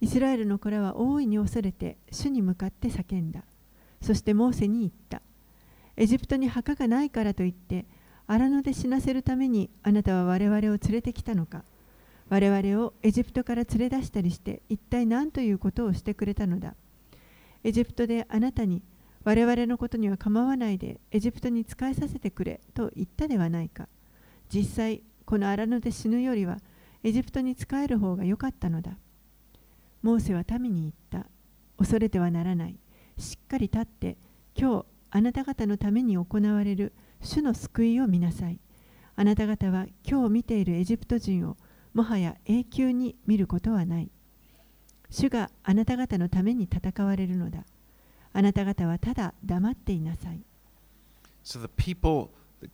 [0.00, 3.44] イスラエルの子らは大いに恐れて主に向かって叫んだ。
[4.00, 5.22] そしてモーセに言った。
[5.96, 7.86] エジプトに墓がないからといって、
[8.26, 11.64] 荒野で死なせるためにあなたは我々を連れてきたのか。
[12.28, 16.74] 我々をエジプトから連れ出したりして一体何ということをしてくれたのだ
[17.62, 18.82] エジプトであなたに
[19.26, 23.88] 我々のことには構わないでエジプトに仕えさせてくれと言ったではないか。
[24.48, 26.58] 実際この荒野で死ぬよりは
[27.02, 28.96] エジプトに仕える方が良かったのだ。
[30.00, 31.28] モーセは民に言った。
[31.76, 32.78] 恐れてはならない。
[33.18, 34.16] しっかり立って
[34.54, 38.60] 今日あなた方のために行われる主の救いを見なさい。
[39.16, 41.56] あなた方は今日見ているエジプト人を
[41.94, 44.10] もはや永久に見ることはない。
[45.10, 47.64] 主があなた方のために戦われるのだ。
[48.36, 50.40] あなた方はただ黙っていなさい。
[51.42, 52.30] So the people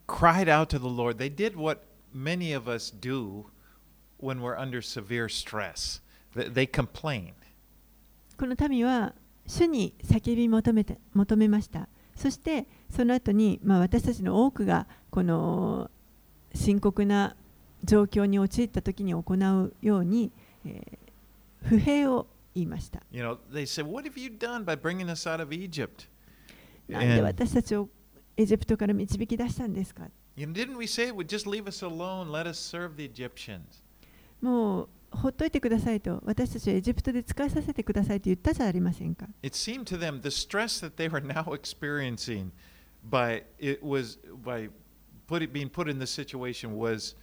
[0.07, 1.17] cried out to the Lord.
[1.17, 1.83] They did what
[2.13, 3.45] many of us do
[4.19, 6.01] when we're under severe stress.
[6.35, 7.33] They, complained.
[8.37, 9.13] この民は
[9.47, 11.87] 主に叫び求めて求めました。
[12.15, 15.89] そしてその後に、まあ、私たちの多くがこの
[16.53, 17.37] 深刻な
[17.85, 20.31] 状況に陥った時に行うように、
[20.65, 21.03] えー
[21.63, 23.02] 不平を言いました。
[23.10, 26.08] You know, they said, What have you done by bringing us out of Egypt?
[26.88, 27.88] なんで And, 私たちを
[28.36, 33.04] エジプトから導き出したんですか you know, didn't we say it would just leave us alone, let us serve the
[33.04, 33.82] Egyptians?
[34.40, 42.50] もうほっといてくださいと私たちはエジプトで使いさせてくださいと言ったじゃありませんか It seemed to them the stress that they were now experiencing
[43.08, 44.68] by it was by
[45.26, 47.16] put it, being put in this situation was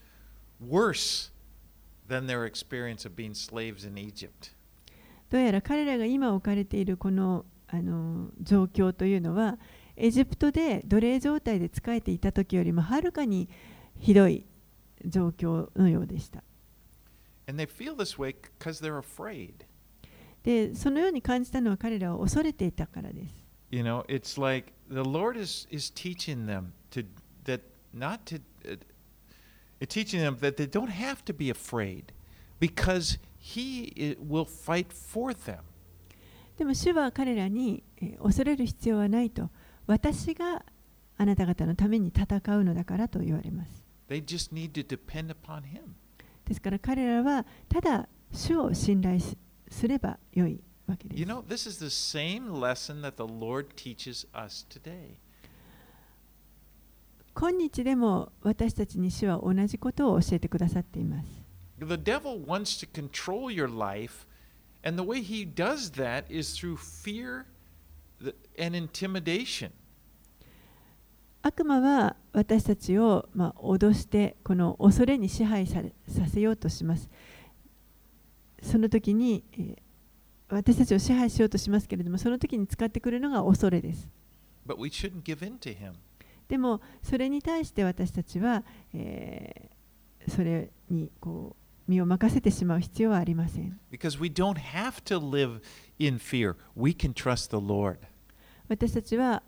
[0.59, 1.31] worse
[2.07, 4.51] than their experience of being slaves in Egypt.
[5.30, 9.56] どうやら彼らが今置かれているこのあの状況というのは
[9.96, 13.48] エジプトで奴隷状態で仕えていた時よりもはるかに
[13.96, 14.44] ひどい
[15.06, 16.42] 状況のようでした。
[20.42, 23.46] でそのように感じたのは彼らを恐れていたからです。
[23.70, 27.06] You know, it's like the Lord is, is teaching them to
[27.44, 27.60] that
[27.94, 28.78] not to uh,
[29.86, 32.06] teaching them that they don't have to be afraid
[32.58, 35.60] because He will fight for them.
[36.58, 39.48] でも主は彼らに、えー恐れる必要はないと
[39.86, 40.64] 私が
[41.16, 43.84] あなた方のために戦うのだからと言われます。
[44.08, 45.80] They just need to depend upon Him.
[46.44, 49.36] ですから彼らはただ主を信頼す
[49.70, 51.20] すればよいわけです。
[51.20, 55.14] You know, this is the same lesson that the Lord teaches us today.
[57.34, 61.39] 今日でも私たちに主は同じことを教えてくださっています。
[61.80, 64.26] The devil wants to control your life,
[64.84, 67.46] and the way he does that is through fear
[68.58, 69.70] and intimidation.
[71.42, 77.08] 悪魔は私たちを、まあ、脅してこの恐れに支配されさせようとします。
[78.62, 79.76] その時に、えー
[80.52, 84.08] 私たちを支配しようとしますけれどもその時に使ってくるのが恐れです。
[84.66, 85.92] But we shouldn't give in to him.
[86.48, 89.80] でもそれに対して私たちは、えー
[90.28, 91.59] それにこう
[91.90, 93.78] 身を任せてしまう必要はありません。
[93.90, 95.60] Because we don't have to live
[95.98, 96.54] in fear.
[96.76, 97.98] We can trust the Lord.
[98.68, 99.42] 私たちは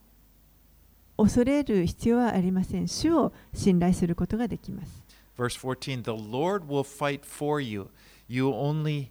[1.16, 2.88] 恐れる必要はありません。
[2.88, 5.04] 主を信頼することができます。
[5.38, 7.88] Verse 14 The Lord will fight for you.
[8.28, 9.10] You only,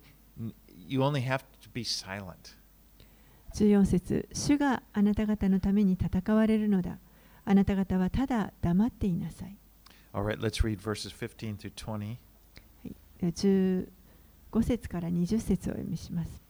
[0.88, 2.58] you only have to be silent.
[3.56, 7.00] 14節主があなた方のために戦われるのだ。
[7.46, 9.56] あなた方はただ黙っていなさい。
[10.14, 12.18] All right, let's read verses 15 through 20.
[13.28, 13.88] 15
[14.64, 16.42] 節から20節を読みします。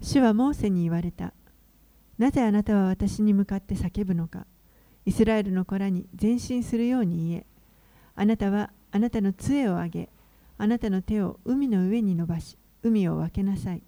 [0.00, 1.32] 主はモーセに言われた。
[2.18, 4.46] なぜあなたは私に向かって叫ぶのか。
[5.04, 7.46] イスラエルの子らに前進するように言え。
[8.14, 10.08] あなたはあなたの杖を上げ、
[10.58, 13.82] あなたの手を海の上に伸ばし、海を分けなさい。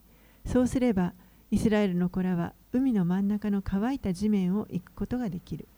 [0.46, 1.14] そうすれば、
[1.50, 5.68] イスラエルの子らは海の真ん中の乾いた地面を行くことができる。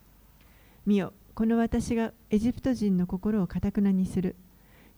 [0.87, 4.37] 見よ、この私がエジプト人の心をかたくなにする。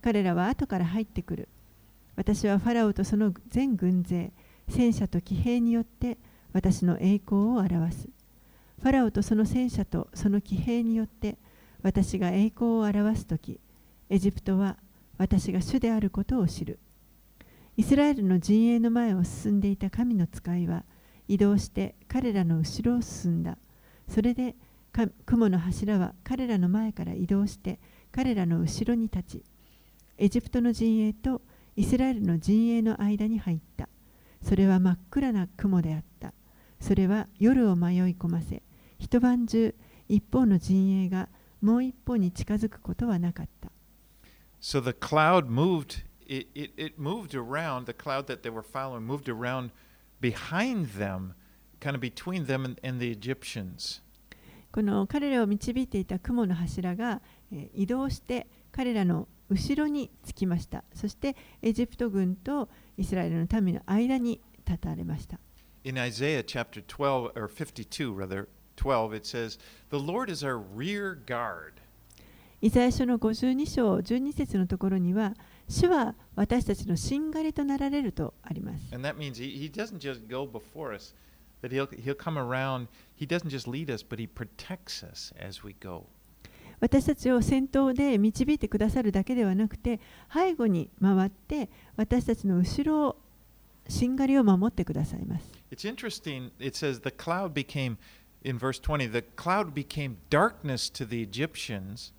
[0.00, 1.48] 彼らは後から入ってくる。
[2.16, 4.32] 私はファラオとその全軍勢、
[4.68, 6.18] 戦車と騎兵によって
[6.52, 8.08] 私の栄光を表す。
[8.80, 11.36] ファラオとその戦車とその騎兵によって
[11.82, 13.60] 私が栄光を表すとき、
[14.10, 14.76] エジプトは
[15.16, 16.78] 私が主であることを知る。
[17.76, 20.84] イスラエルの陣営の前を進んでいた神の使いは
[21.28, 23.58] 移動して彼らの後ろを進んだ。
[24.08, 24.56] それで
[25.26, 27.78] 雲の柱は彼らの前から移動して
[28.10, 29.44] 彼らの後ろに立ち、
[30.20, 31.42] エジプトの陣営と
[31.76, 33.88] イスラエルの陣営の間に入った。
[34.42, 36.34] それは真っ暗な雲であった。
[36.80, 38.64] それは夜を迷い込ませ、
[38.98, 39.76] 一晩中
[40.08, 41.28] 一方の陣営が
[41.60, 43.70] もう一方に近づくことはなかった。
[44.60, 49.28] So the cloud moved, it, it, it moved around, the cloud that they were following moved
[49.28, 49.70] around
[50.20, 51.34] behind them,
[51.78, 54.02] kind of between them and, and the Egyptians.
[54.72, 60.84] この彼らを導いていた雲の柱が、えー、移動して彼らの後ろにつきました。
[60.94, 65.38] そしてエジプト軍とイスラエルの民の間に立たれました。
[65.84, 65.96] In
[72.60, 75.34] イザヤ書の52章12節のところには
[75.68, 78.84] 主は私たちのしんがりとなられるとあります。
[78.90, 79.70] He, he
[86.80, 90.00] 私たちを先頭で導いてくださるだけではなくて
[90.32, 93.16] 背後に回って私たちの後ろを
[93.88, 95.46] しんがりを守ってくださいます。
[95.70, 97.96] It's interesting, it says the cloud became,
[98.42, 102.12] in verse 20, the cloud became darkness to the Egyptians,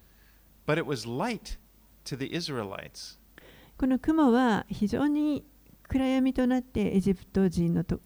[0.66, 1.58] but it was light
[2.06, 3.18] to the Israelites.
[3.78, 5.46] この雲は非常に
[5.88, 8.02] 暗闇となってエジプト人のと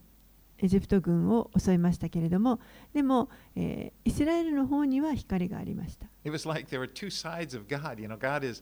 [0.60, 2.60] エジプト軍を襲いましたけれども、
[2.93, 6.08] でも、えー、イスラエルの方には光がありました。
[6.24, 7.99] It was like there were two sides of God.
[7.99, 8.61] You know, God is,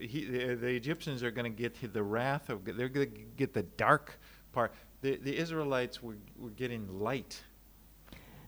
[0.00, 3.62] he, the Egyptians are going to get the wrath of, they're going to get the
[3.76, 4.18] dark
[4.52, 4.72] part.
[5.00, 7.42] The, the Israelites were, were getting light.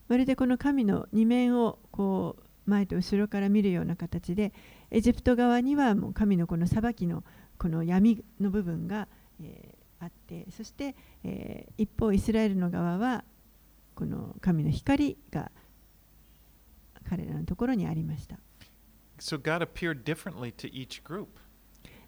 [0.07, 4.53] まるでこの神の二面をこう前と後ろから見るような形で、
[4.91, 7.25] エジプト側にはもう神のこの裁きの
[7.57, 9.09] この闇の部分が、
[9.43, 13.25] えーあってそして、えー、一方イスラエルの側は
[13.95, 15.51] この神の光が
[17.10, 18.38] 彼らのところにありました。
[19.20, 21.28] So God appeared differently to each group.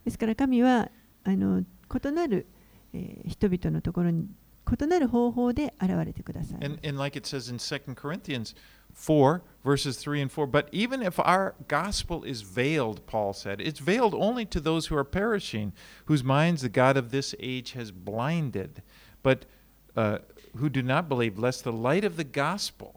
[0.05, 0.89] ですから神は
[1.23, 2.47] あの異なる、
[2.93, 4.27] えー、人々のところに
[4.71, 6.65] 異なる方法で現れてください。
[6.65, 8.55] And, and like it says in 2 Corinthians
[8.93, 10.47] 4, verses 3 and 4.
[10.47, 14.97] But even if our gospel is veiled, Paul said, it's veiled only to those who
[14.97, 15.73] are perishing,
[16.05, 18.81] whose minds the God of this age has blinded,
[19.23, 19.45] but
[19.95, 20.19] uh,
[20.57, 22.94] who do not believe, lest the light of the gospel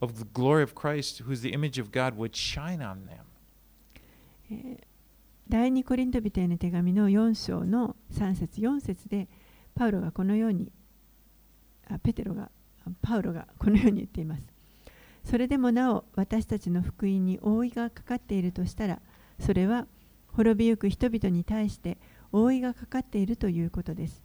[0.00, 3.24] of the glory of Christ, who is the image of God, would shine on them.
[5.48, 9.28] 第2コリント人への手紙の4章の3節4節で
[9.74, 10.72] パウロがこのように
[11.88, 12.50] あペテロが
[13.00, 14.56] パウロがこのように言っています。
[15.26, 19.00] それでもなお私たちの福音に覆いがかかっているとしたら
[19.40, 19.88] それは
[20.28, 21.98] 滅びゆく人々に対して
[22.30, 24.22] 覆いがかかっているということです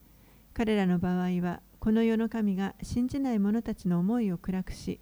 [0.54, 5.00] 彼らの場合はこの世の神が信じない者たちの思いを暗くし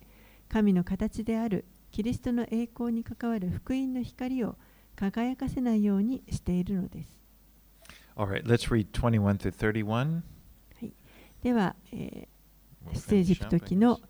[0.50, 4.58] 神の形であるキリストの栄光に関わる福音の光を
[4.96, 7.20] 輝かせないようにしているのです。
[8.16, 8.46] Right,
[10.80, 10.94] はい、
[11.42, 14.02] では、えー、ステージ行く時の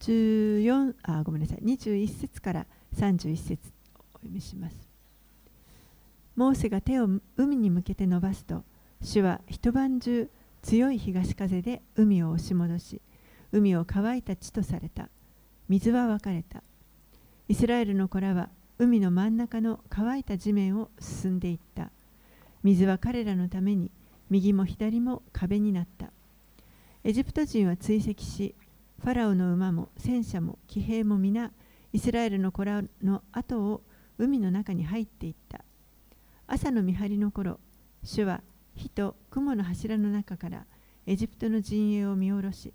[0.00, 1.58] 14あごめんなさい。
[1.58, 2.66] 21節から
[2.96, 4.88] 31節お読みします。
[6.36, 8.64] モーセが手を海に向けて伸ばすと
[9.02, 10.30] 主は一晩中
[10.62, 13.02] 強い東風で海を押し戻し
[13.52, 15.10] 海を乾いた地とされた
[15.70, 16.64] 水は分かれた。
[17.46, 18.48] イスラエルの子らは
[18.80, 21.92] 海の真ん中の乾いた地面を進んでいった。
[22.64, 23.92] 水は彼らのために
[24.30, 26.10] 右も左も壁になった。
[27.04, 28.56] エジプト人は追跡し
[29.00, 31.52] ファラオの馬も戦車も騎兵も皆
[31.92, 33.80] イスラエルの子らの後を
[34.18, 35.60] 海の中に入っていった。
[36.48, 37.60] 朝の見張りの頃
[38.02, 38.40] 主は
[38.74, 40.64] 火と雲の柱の中から
[41.06, 42.72] エジプトの陣営を見下ろし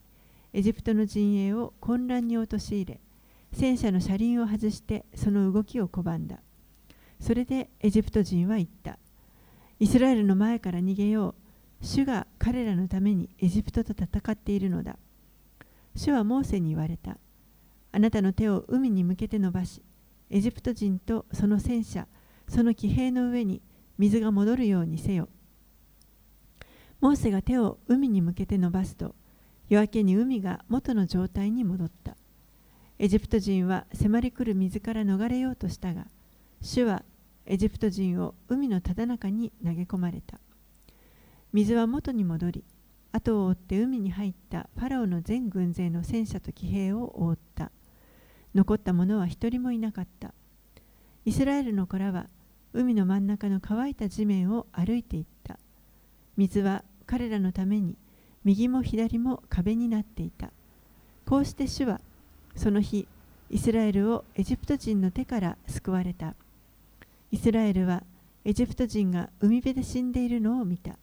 [0.56, 2.99] エジプトの陣営を混乱に陥れ
[3.51, 6.39] 戦車の車輪を外してその動きを拒んだ
[7.20, 8.97] それでエジプト人は言った
[9.80, 11.36] イスラエルの前から逃げよ
[11.82, 14.97] う主が彼らのためにエジプトと戦っているのだ
[15.95, 17.18] 主はモーセに言われた。
[17.93, 19.82] あなたの手を海に向けて伸ばし、
[20.30, 22.08] エジプト人とその戦車、
[22.49, 23.62] その騎兵の上に
[23.97, 25.30] 水が戻るようにせよ。
[26.99, 29.16] モーセが手を海に向けて伸ばすと、
[29.70, 32.16] 夜明けに海が元の状態に戻った。
[32.97, 36.07] エジプト人は迫り来る水から逃れようとしたが、
[36.61, 37.03] 主は
[37.45, 40.39] エジプト人を海のただ中に投げ込まれた。
[41.51, 42.63] 水は元に戻り、
[43.16, 47.72] 後を追って海に入ったファラオの全軍勢の戦車と騎兵を覆った
[48.53, 50.34] 残った者は一人もいなかった
[51.24, 52.28] イスラエルの子らは
[52.74, 55.57] 海の真ん中の乾いた地面を歩いていった
[56.36, 57.95] 水は彼らのために
[58.46, 60.52] 右も左も壁になっていた。
[61.26, 62.00] こうして主は
[62.56, 63.08] その日
[63.50, 66.36] イスラエルをエジプト人の手から救われた。
[67.32, 68.04] イスラエルは
[68.46, 70.98] エジプト人が海辺で死んでいるのを見た。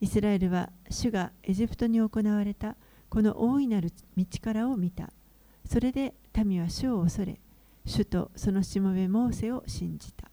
[0.00, 2.76] イスラエルは主がエジプトに行われた
[3.10, 5.12] この大いなる道からを見た。
[5.68, 7.38] それで民は主を恐れ
[7.84, 10.30] 主とそのしもべモーセを信じた。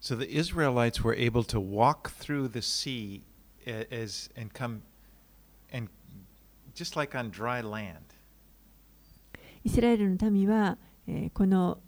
[0.00, 3.22] So the Israelites were able to walk through the sea
[3.66, 4.80] as, and come
[9.64, 11.78] イスラエルの民は、え、この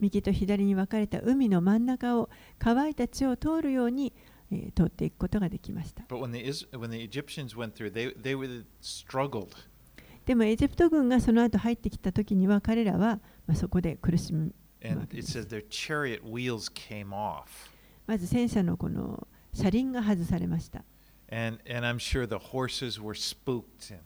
[0.00, 2.28] 右と左に分かれた海の真ん中を
[2.58, 4.12] 乾いた地を通るように、
[4.50, 6.04] え、通っていくことができました。
[10.24, 14.54] でもエジプト軍がその後入ってきた時には彼らは、まあ、そこで苦しむ
[14.96, 15.32] わけです。
[18.06, 20.84] まず戦車のこの車輪が外されました。
[21.31, 24.01] And and I'm sure the horses were spooked and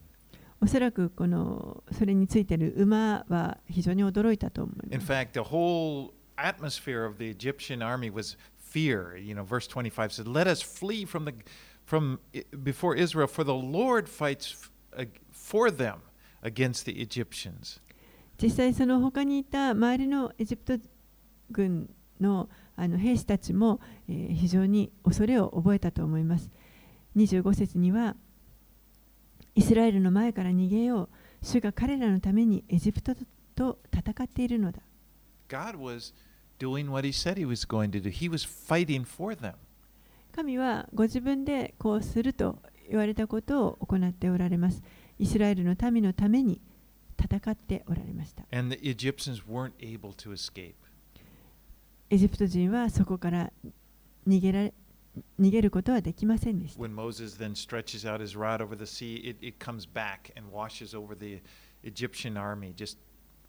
[0.63, 9.17] おそらくこのそれについている馬は非常に驚いたと思い In ます fact, the whole atmosphere of the Egyptian army was fear.
[9.17, 11.33] You know, verse 25 says, "Let us flee from the
[11.85, 15.97] from i- before Israel, for the Lord fights f- ag- for them
[16.43, 17.81] against the Egyptians."
[18.41, 20.83] 実際その他にいた周りのエジプト
[21.51, 21.89] 軍
[22.19, 26.49] のあの兵士たちも、えー非常に恐れを覚えたと思います
[27.16, 28.14] 25節には
[29.54, 31.08] イスラエルの前から逃げよう
[31.42, 33.14] 主が彼らのためにエジプト
[33.54, 34.80] と戦っているのだ
[35.48, 36.12] God was
[36.58, 38.10] doing what he said he was going to do.
[38.10, 39.54] He was fighting for them.
[40.32, 42.58] 神はご自分でこうすると
[42.88, 44.82] 言われたことを行っておられます
[45.18, 46.60] イスラエルの民のために
[47.18, 50.74] 戦っておられました And the Egyptians weren't able to escape.
[52.10, 53.52] エジプト人はそこから
[54.28, 54.74] 逃げられ
[55.40, 60.50] 逃げることはできませんでした When Moses then stretches out his rod over the sea, it, it comes back and
[60.52, 61.40] washes over the
[61.82, 62.98] Egyptian army, just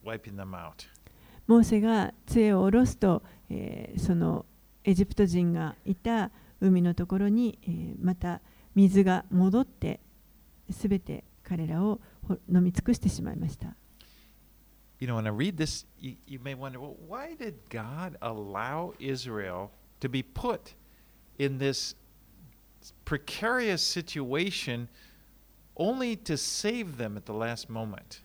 [0.03, 0.88] wiping them out.
[1.47, 4.45] モーセが杖を下ろすと、えーその
[4.84, 8.41] エジプト人がいた海のところに、えーまた
[8.76, 9.99] 水が戻って
[10.70, 13.76] すべて彼らをほ飲み尽くしてしまいました。
[14.99, 19.70] You know, when I read this, you, you may wonder, well, why did God allow Israel
[19.99, 20.86] to be put in
[21.38, 21.95] this
[23.05, 24.88] precarious situation
[25.75, 28.23] only to save them at the last moment?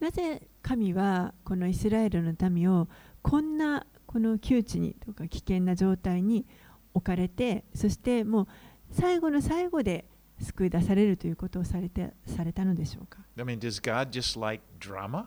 [0.00, 2.88] なぜ神はこのイスラエルの民を
[3.22, 6.46] こんなこの窮地にとか危険な状態に
[6.94, 8.46] 置かれてそしてもう
[8.90, 10.06] 最後の最後で
[10.40, 15.26] 救い出されるということをされてされたのでしょうか I mean, does God just like drama?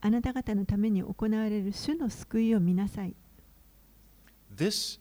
[0.00, 3.14] あなた方のために行われる主の救いを見なさい
[4.54, 5.00] This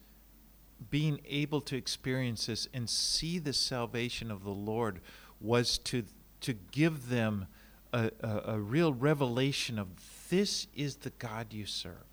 [0.91, 5.01] being able to experience this and see the salvation of the Lord
[5.41, 6.03] was to,
[6.41, 7.47] to give them
[7.93, 9.87] a, a, a real revelation of
[10.29, 12.05] this is the God you serve.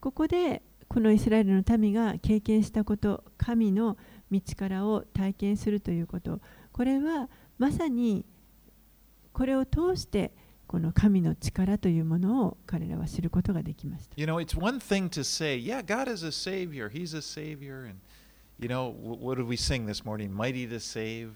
[0.00, 3.96] ここでこのイスラエルの民が経験したこと神の
[4.30, 6.40] 道からを体験するということ
[6.72, 7.28] これは
[7.58, 8.24] まさに
[9.32, 10.32] これを通して
[10.68, 16.88] この神の力というものを彼らは知ることができました You know, it's one thing to say, yeah, God is a Savior.
[16.90, 17.86] He's a Savior.
[17.86, 17.98] And,
[18.60, 20.30] you know, wh- what did we sing this morning?
[20.32, 21.30] Mighty to Save.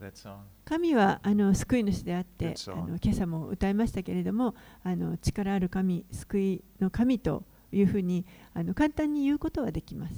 [0.00, 0.44] That song.
[0.64, 8.24] 神はあの救い主であってあ.の今朝も歌いましたけれどもあの力ある神救いの神というふうに
[8.54, 10.14] あの簡単に言うことはできます。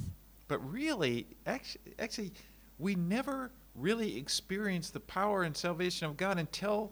[0.47, 2.31] But really, actually, actually,
[2.79, 6.91] we never really experience the power and salvation of God until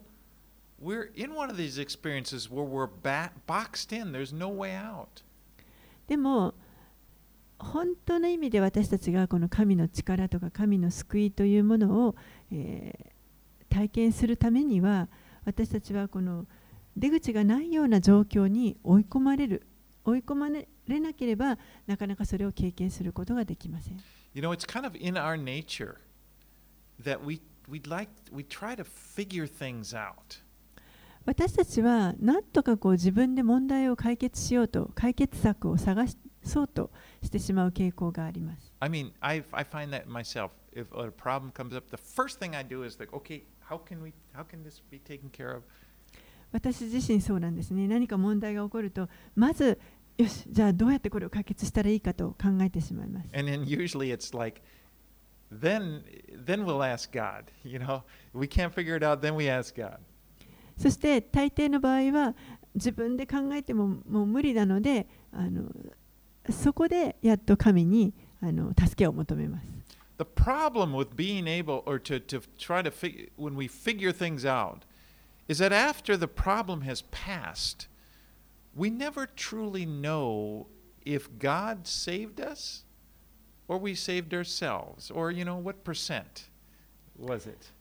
[0.81, 2.89] we're in one of these experiences where we're
[3.45, 4.11] boxed in.
[4.11, 5.23] There's no way out.
[6.07, 6.53] でも
[7.59, 12.15] 本当の意味で私たちがこの神の力とか神の救いというものを、
[12.51, 13.11] えー
[13.71, 15.07] 体験するためには
[15.45, 16.45] 私たちはこの
[16.97, 19.65] 出口がないような状況に追い込まれる
[20.03, 20.67] 追い込まれ
[20.99, 21.57] なければ
[21.87, 23.97] なかなかそれを経験することができません。
[24.33, 25.95] You know, it's kind of in our nature
[27.01, 30.41] that we we'd like we try to figure things out.
[31.25, 36.05] 私たちは何とかこう自分で問題を解決しようと解決策を探
[36.43, 36.91] そうと
[37.21, 38.73] してしまう傾向があります。
[38.79, 40.49] I mean, I I find that myself.
[40.73, 44.01] If a problem comes up, the first thing I do is like, okay, how can
[44.01, 45.63] we how can this be taken care of?
[46.51, 47.87] 私自身そうなんですね。
[47.87, 49.79] 何か問題が起こると、まず、
[50.17, 53.29] よし、じゃあどうやってこれを解決したらいいかと考えてしまいます。
[53.33, 54.61] And then usually it's like,
[55.51, 56.03] then
[56.45, 57.45] then we'll ask God.
[57.63, 58.03] You know,
[58.33, 59.99] we can't figure it out, then we ask God.
[60.81, 62.33] そして大抵の場合は
[62.73, 65.69] 自分で考えてももう無理なのであの
[66.49, 69.67] そこでやっと神にあの助けを求めます。
[70.17, 74.85] The problem with being able or to, to try to figure when we figure things out
[75.47, 77.87] is that after the problem has passed,
[78.75, 80.65] we never truly know
[81.05, 82.85] if God saved us
[83.67, 86.49] or we saved ourselves or you know what percent
[87.15, 87.71] was it?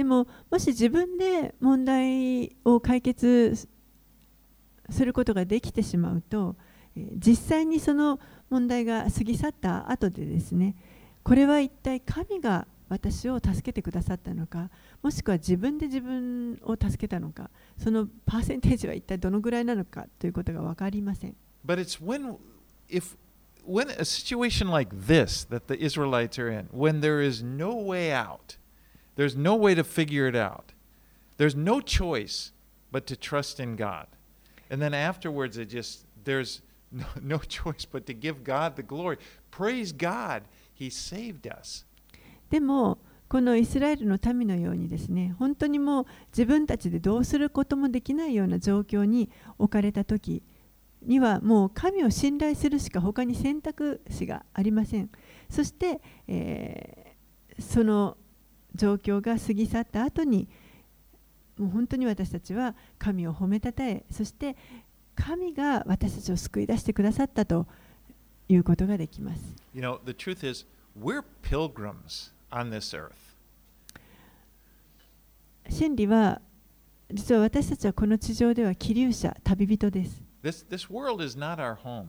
[0.00, 3.68] でももし自分で問題を解決
[4.88, 6.56] することができてしまうと
[7.18, 10.74] 実際にその問題が過ぎ去った後でですね
[11.22, 14.70] これは一体神が私を助けてくださったのか
[15.02, 21.36] もしくは自分で自分を助けたのかそのパーセンテージは一体どのぐらいなのかということが分かりません。
[21.62, 22.38] But it's when
[22.88, 23.18] if
[23.66, 28.14] when a situation like this that the Israelites are in, when there is no way
[28.14, 28.56] out,
[29.16, 30.72] there's no way to figure it out.
[31.36, 32.52] There's no choice
[32.90, 34.06] but to trust in God.
[34.70, 39.18] And then afterwards it just there's no, no choice but to give God the glory.
[39.50, 40.42] Praise God,
[40.72, 41.84] he saved us.
[42.50, 42.98] でも
[43.28, 50.42] このイスラエルの民のようにですね本当にもう自分たちでどうすることもできないような状況に置かれた時
[51.02, 55.10] にはもう神を信頼するしか他に選択肢がありません
[55.48, 57.10] そして、えー
[57.60, 58.16] その
[58.74, 60.48] 状況が過ぎ去った後に
[61.58, 64.56] もう本当に私たちは神を褒めたたえそして
[65.14, 67.66] 神が私たちを救い出してくださったと
[68.48, 69.42] いうことができます
[69.74, 70.66] You know, the truth is
[70.98, 73.12] we're pilgrims on this earth.
[75.68, 76.40] 真理は
[77.12, 82.06] 実は私たちはこの地上では気流者旅人です This this world is not our home.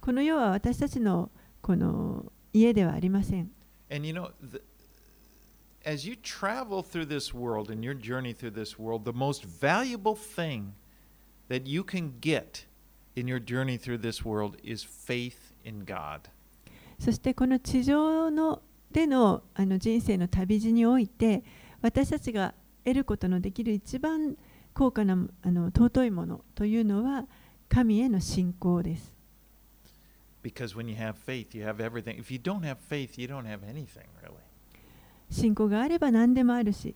[0.00, 1.30] この世は私たちの
[1.62, 3.50] この家ではありません
[3.92, 4.60] And you know, the,
[5.85, 10.15] as you travel through this world and your journey through this world, the most valuable
[10.15, 10.73] thing
[11.47, 12.65] that you can get
[13.15, 16.29] in your journey through this world is faith in God.
[16.97, 18.61] そしてこの地上の
[18.91, 21.43] でのあの人生の旅路において
[21.81, 22.53] 私たちが
[22.85, 24.37] 得ることのできる一番
[24.73, 27.25] 高価なあの尊いものというのは
[27.67, 29.13] 神への信仰です。
[30.41, 32.17] Because when you have faith, you have everything.
[32.17, 34.35] If you don't have faith, you don't have anything, really.
[35.30, 36.94] 信仰があれば何でもあるし、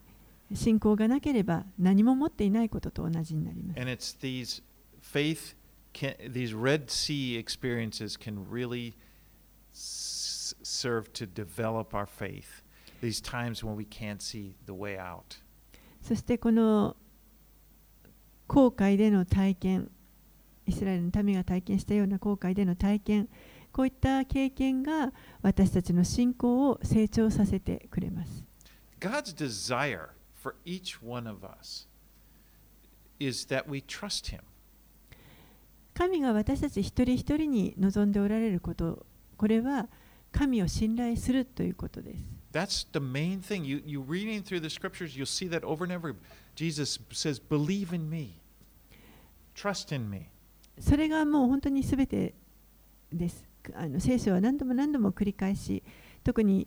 [0.53, 3.81] 信仰がなければ何も持っていないことと同じになります。
[16.03, 16.97] そしてこの
[18.47, 19.91] 後悔での体験、
[20.67, 23.29] イスラエルの民が体験したような後悔での体験、
[23.75, 25.13] こういった経験が
[25.43, 28.45] 私たちの信仰を成長させてくれます
[29.01, 30.11] God's desire
[30.41, 31.89] for each one of us
[33.19, 34.43] is that we trust Him.
[35.93, 39.05] 神が私たち一人一人に望んでおられること
[39.37, 39.89] これは
[40.31, 43.65] 神を信頼するということです That's the main thing.
[43.65, 46.15] You, you reading through the scriptures, you'll see that over and over.
[46.55, 48.39] Jesus says, Believe in me,
[49.57, 50.31] trust in me.
[50.79, 52.35] それがもう本当に全て
[53.13, 55.83] ですあの聖書は何度も何度も繰り返し
[56.23, 56.67] 特に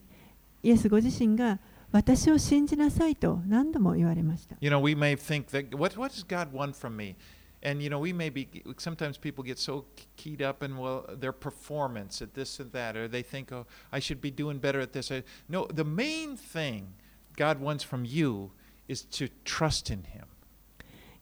[0.63, 1.59] イエスご自身が
[1.91, 7.15] 私を信じなさいと何度も言われました You know, we may think that, what, what does God want from me?
[7.63, 9.85] And, you know, we may be, sometimes people get so
[10.15, 13.99] keyed up in, well, their performance at this and that, or they think, oh, I
[13.99, 15.11] should be doing better at this.
[15.49, 16.93] No, the main thing
[17.35, 18.51] God wants from you
[18.87, 20.25] is to trust in Him.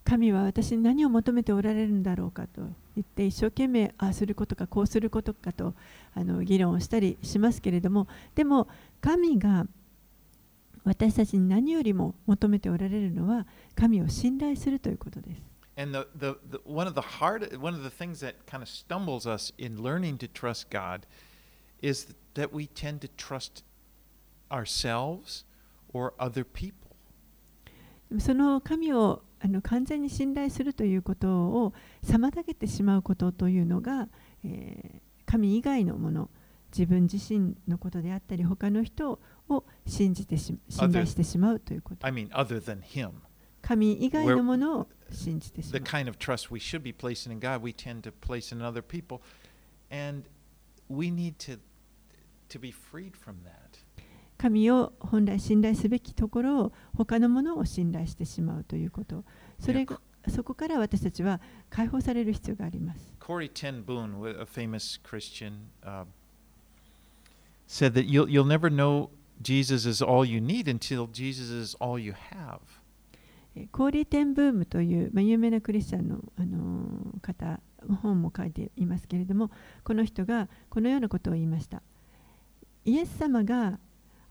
[0.03, 2.61] 神は私に何を求めておられるんだろうかと
[2.95, 5.73] 言って一生懸命ああすることかこうすることかと
[6.13, 8.67] あの議論をしたりしますけれどもでも
[9.01, 9.67] 神が
[10.83, 15.41] 私たちに何よりも求めておられるのは神を信頼するということです。
[15.77, 19.27] And the, the, the one of the hard one of the things that kind of stumbles
[19.27, 21.05] us in learning to trust God
[21.81, 23.63] is that we tend to trust
[24.49, 25.43] ourselves
[25.91, 26.85] or other people.
[28.19, 31.73] その神をあの完全に信頼するということを
[32.03, 34.09] 妨げてしまうことというのが、
[34.43, 36.29] えー神以外のもの
[36.71, 39.19] 自分自身のことであったり他の人
[39.49, 43.11] を信じてし信頼してしまうということ I mean, other than Him.
[43.61, 48.11] 神以外のものを信じてし The まう kind of trust we should be placing in God, we tend to
[48.11, 49.21] place in other people.
[49.89, 50.25] And
[50.87, 51.57] we need to,
[52.49, 53.64] to be freed from that.
[54.45, 59.23] 神を本来信頼すべきところを他のものを信頼してしまうということ。
[59.59, 61.41] それがそこから私たちは
[61.71, 63.11] 解放される必要があります。
[63.19, 66.05] Corey Ten a famous Christian, uh,
[67.67, 69.09] said that you'll, you'll never know
[69.41, 72.59] Jesus is all you need until Jesus is all you have.
[73.55, 77.59] えーコーリー・テンブームという、まあ、有名なクリスチャンの、あのー方
[78.01, 79.49] 本も書いていますけれども
[79.83, 81.81] この人がこのようなことを言いました。
[82.83, 83.79] イエス様が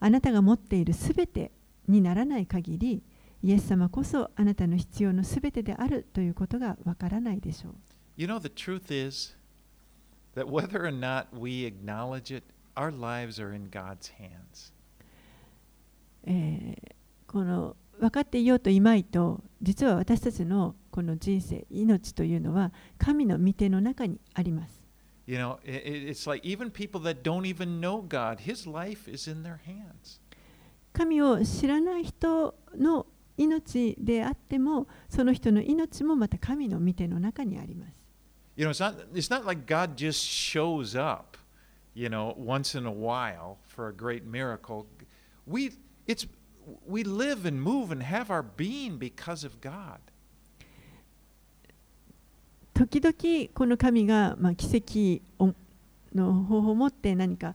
[0.00, 1.50] あなたが持っているすべて
[1.88, 3.02] にならない限り
[3.42, 7.74] イエス様こそあなたの必要のすべてであるということがわからないでしょう
[8.16, 9.34] You know, the truth is
[10.36, 12.44] that whether or not we acknowledge it,
[12.76, 14.72] our lives are in God's hands.
[16.24, 16.94] えー
[17.26, 24.83] この分かっていようといまいと実は私たちのこの人生命というのは神の御手の中にあります
[25.27, 29.07] You know, i i- it's like even people that don't even know God, His life
[29.11, 30.19] is in their hands.
[30.93, 33.05] 神を知らない人の
[33.37, 37.93] 命であってもその人の命もまた神の御手の中にあります
[38.57, 41.37] You know, it's not, it's not like God just shows up,
[41.95, 44.85] you know, once in a while for a great miracle.
[45.47, 45.71] We,
[46.07, 46.27] it's,
[46.85, 49.99] we live and move and have our being because of God.
[52.74, 55.54] 時々この神が、まあ、奇跡を
[56.14, 57.54] の方法を持って何か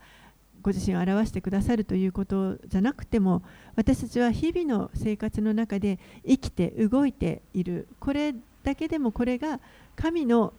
[0.61, 3.41] ご自身を表してくださるということじゃなくても
[3.75, 9.59] 私たちは日々の生活の中で生きて動いているこれだけでもこれが
[9.95, 10.53] 神の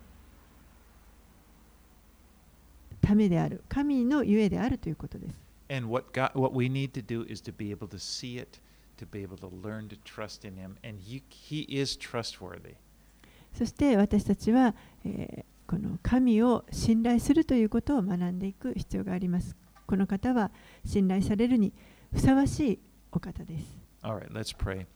[3.03, 5.41] ためである神のゆえであるということです
[5.71, 8.59] And what, God, what we need to do is to be able to see it,
[8.99, 10.77] to be able to learn to trust in Him.
[10.83, 12.75] And He, he is trustworthy.
[13.53, 14.75] そして私たちは、
[15.05, 19.55] えーこの神を信頼するということを学んでいく必要があります。
[19.87, 20.51] この方は
[20.85, 21.73] 信頼されるに
[22.13, 22.79] ふさわしい
[23.13, 23.79] お方です。
[24.03, 24.87] All right, let's pray.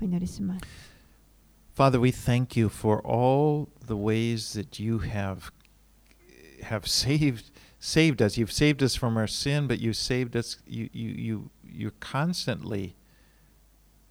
[0.00, 0.64] お祈りします。
[1.76, 5.52] Father, we thank you for all the ways that you have
[6.62, 8.38] have saved saved us.
[8.38, 10.62] You've saved us from our sin, but you saved us.
[10.66, 12.94] You you you you're constantly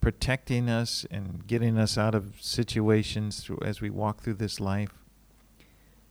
[0.01, 4.93] protecting us and getting us out of situations through as we walk through this life.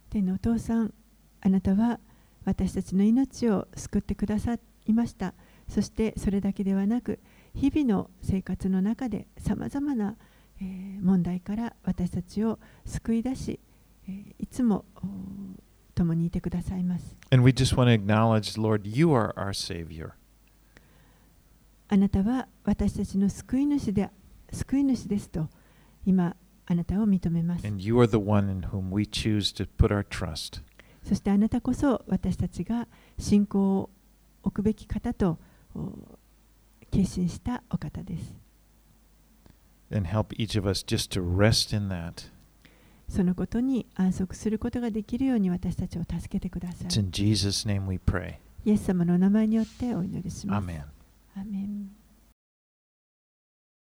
[0.10, 0.94] 天のお父さん、
[1.42, 2.00] あなたは
[2.46, 5.34] 私たちの命を救ってくださいました。
[5.68, 7.20] そしてそれだけではなく、
[7.54, 10.16] 日々の生活の中でさまざまな、
[10.62, 13.60] えー問題から私たちを救い出し、
[14.08, 15.02] えーいつもお
[15.96, 17.16] 共にいてくださいます。
[17.32, 20.12] And we just want to acknowledge, Lord, you are our Savior.
[21.93, 24.09] あなたは私たちの救い主で
[24.53, 25.49] 救い主ですと
[26.07, 26.37] 今
[26.67, 27.67] あなたを認めます。
[27.67, 30.63] And you are the one in whom we choose to put our trust.
[31.03, 32.87] そしてあなたこそ私たちが
[33.19, 33.91] 信仰を
[34.45, 35.39] 置くべき方と
[35.75, 35.93] お
[36.93, 38.35] 決心したお方です。
[39.93, 42.31] And help each of us just to rest in that.
[43.09, 47.05] そのことに安息することができるように私たちを助けてくださ It's い。
[47.05, 48.37] in Jesus' name we pray.
[48.65, 50.65] イエス様のお名前によってお祈りします。
[50.69, 50.85] Amen.
[51.37, 52.00] アーメン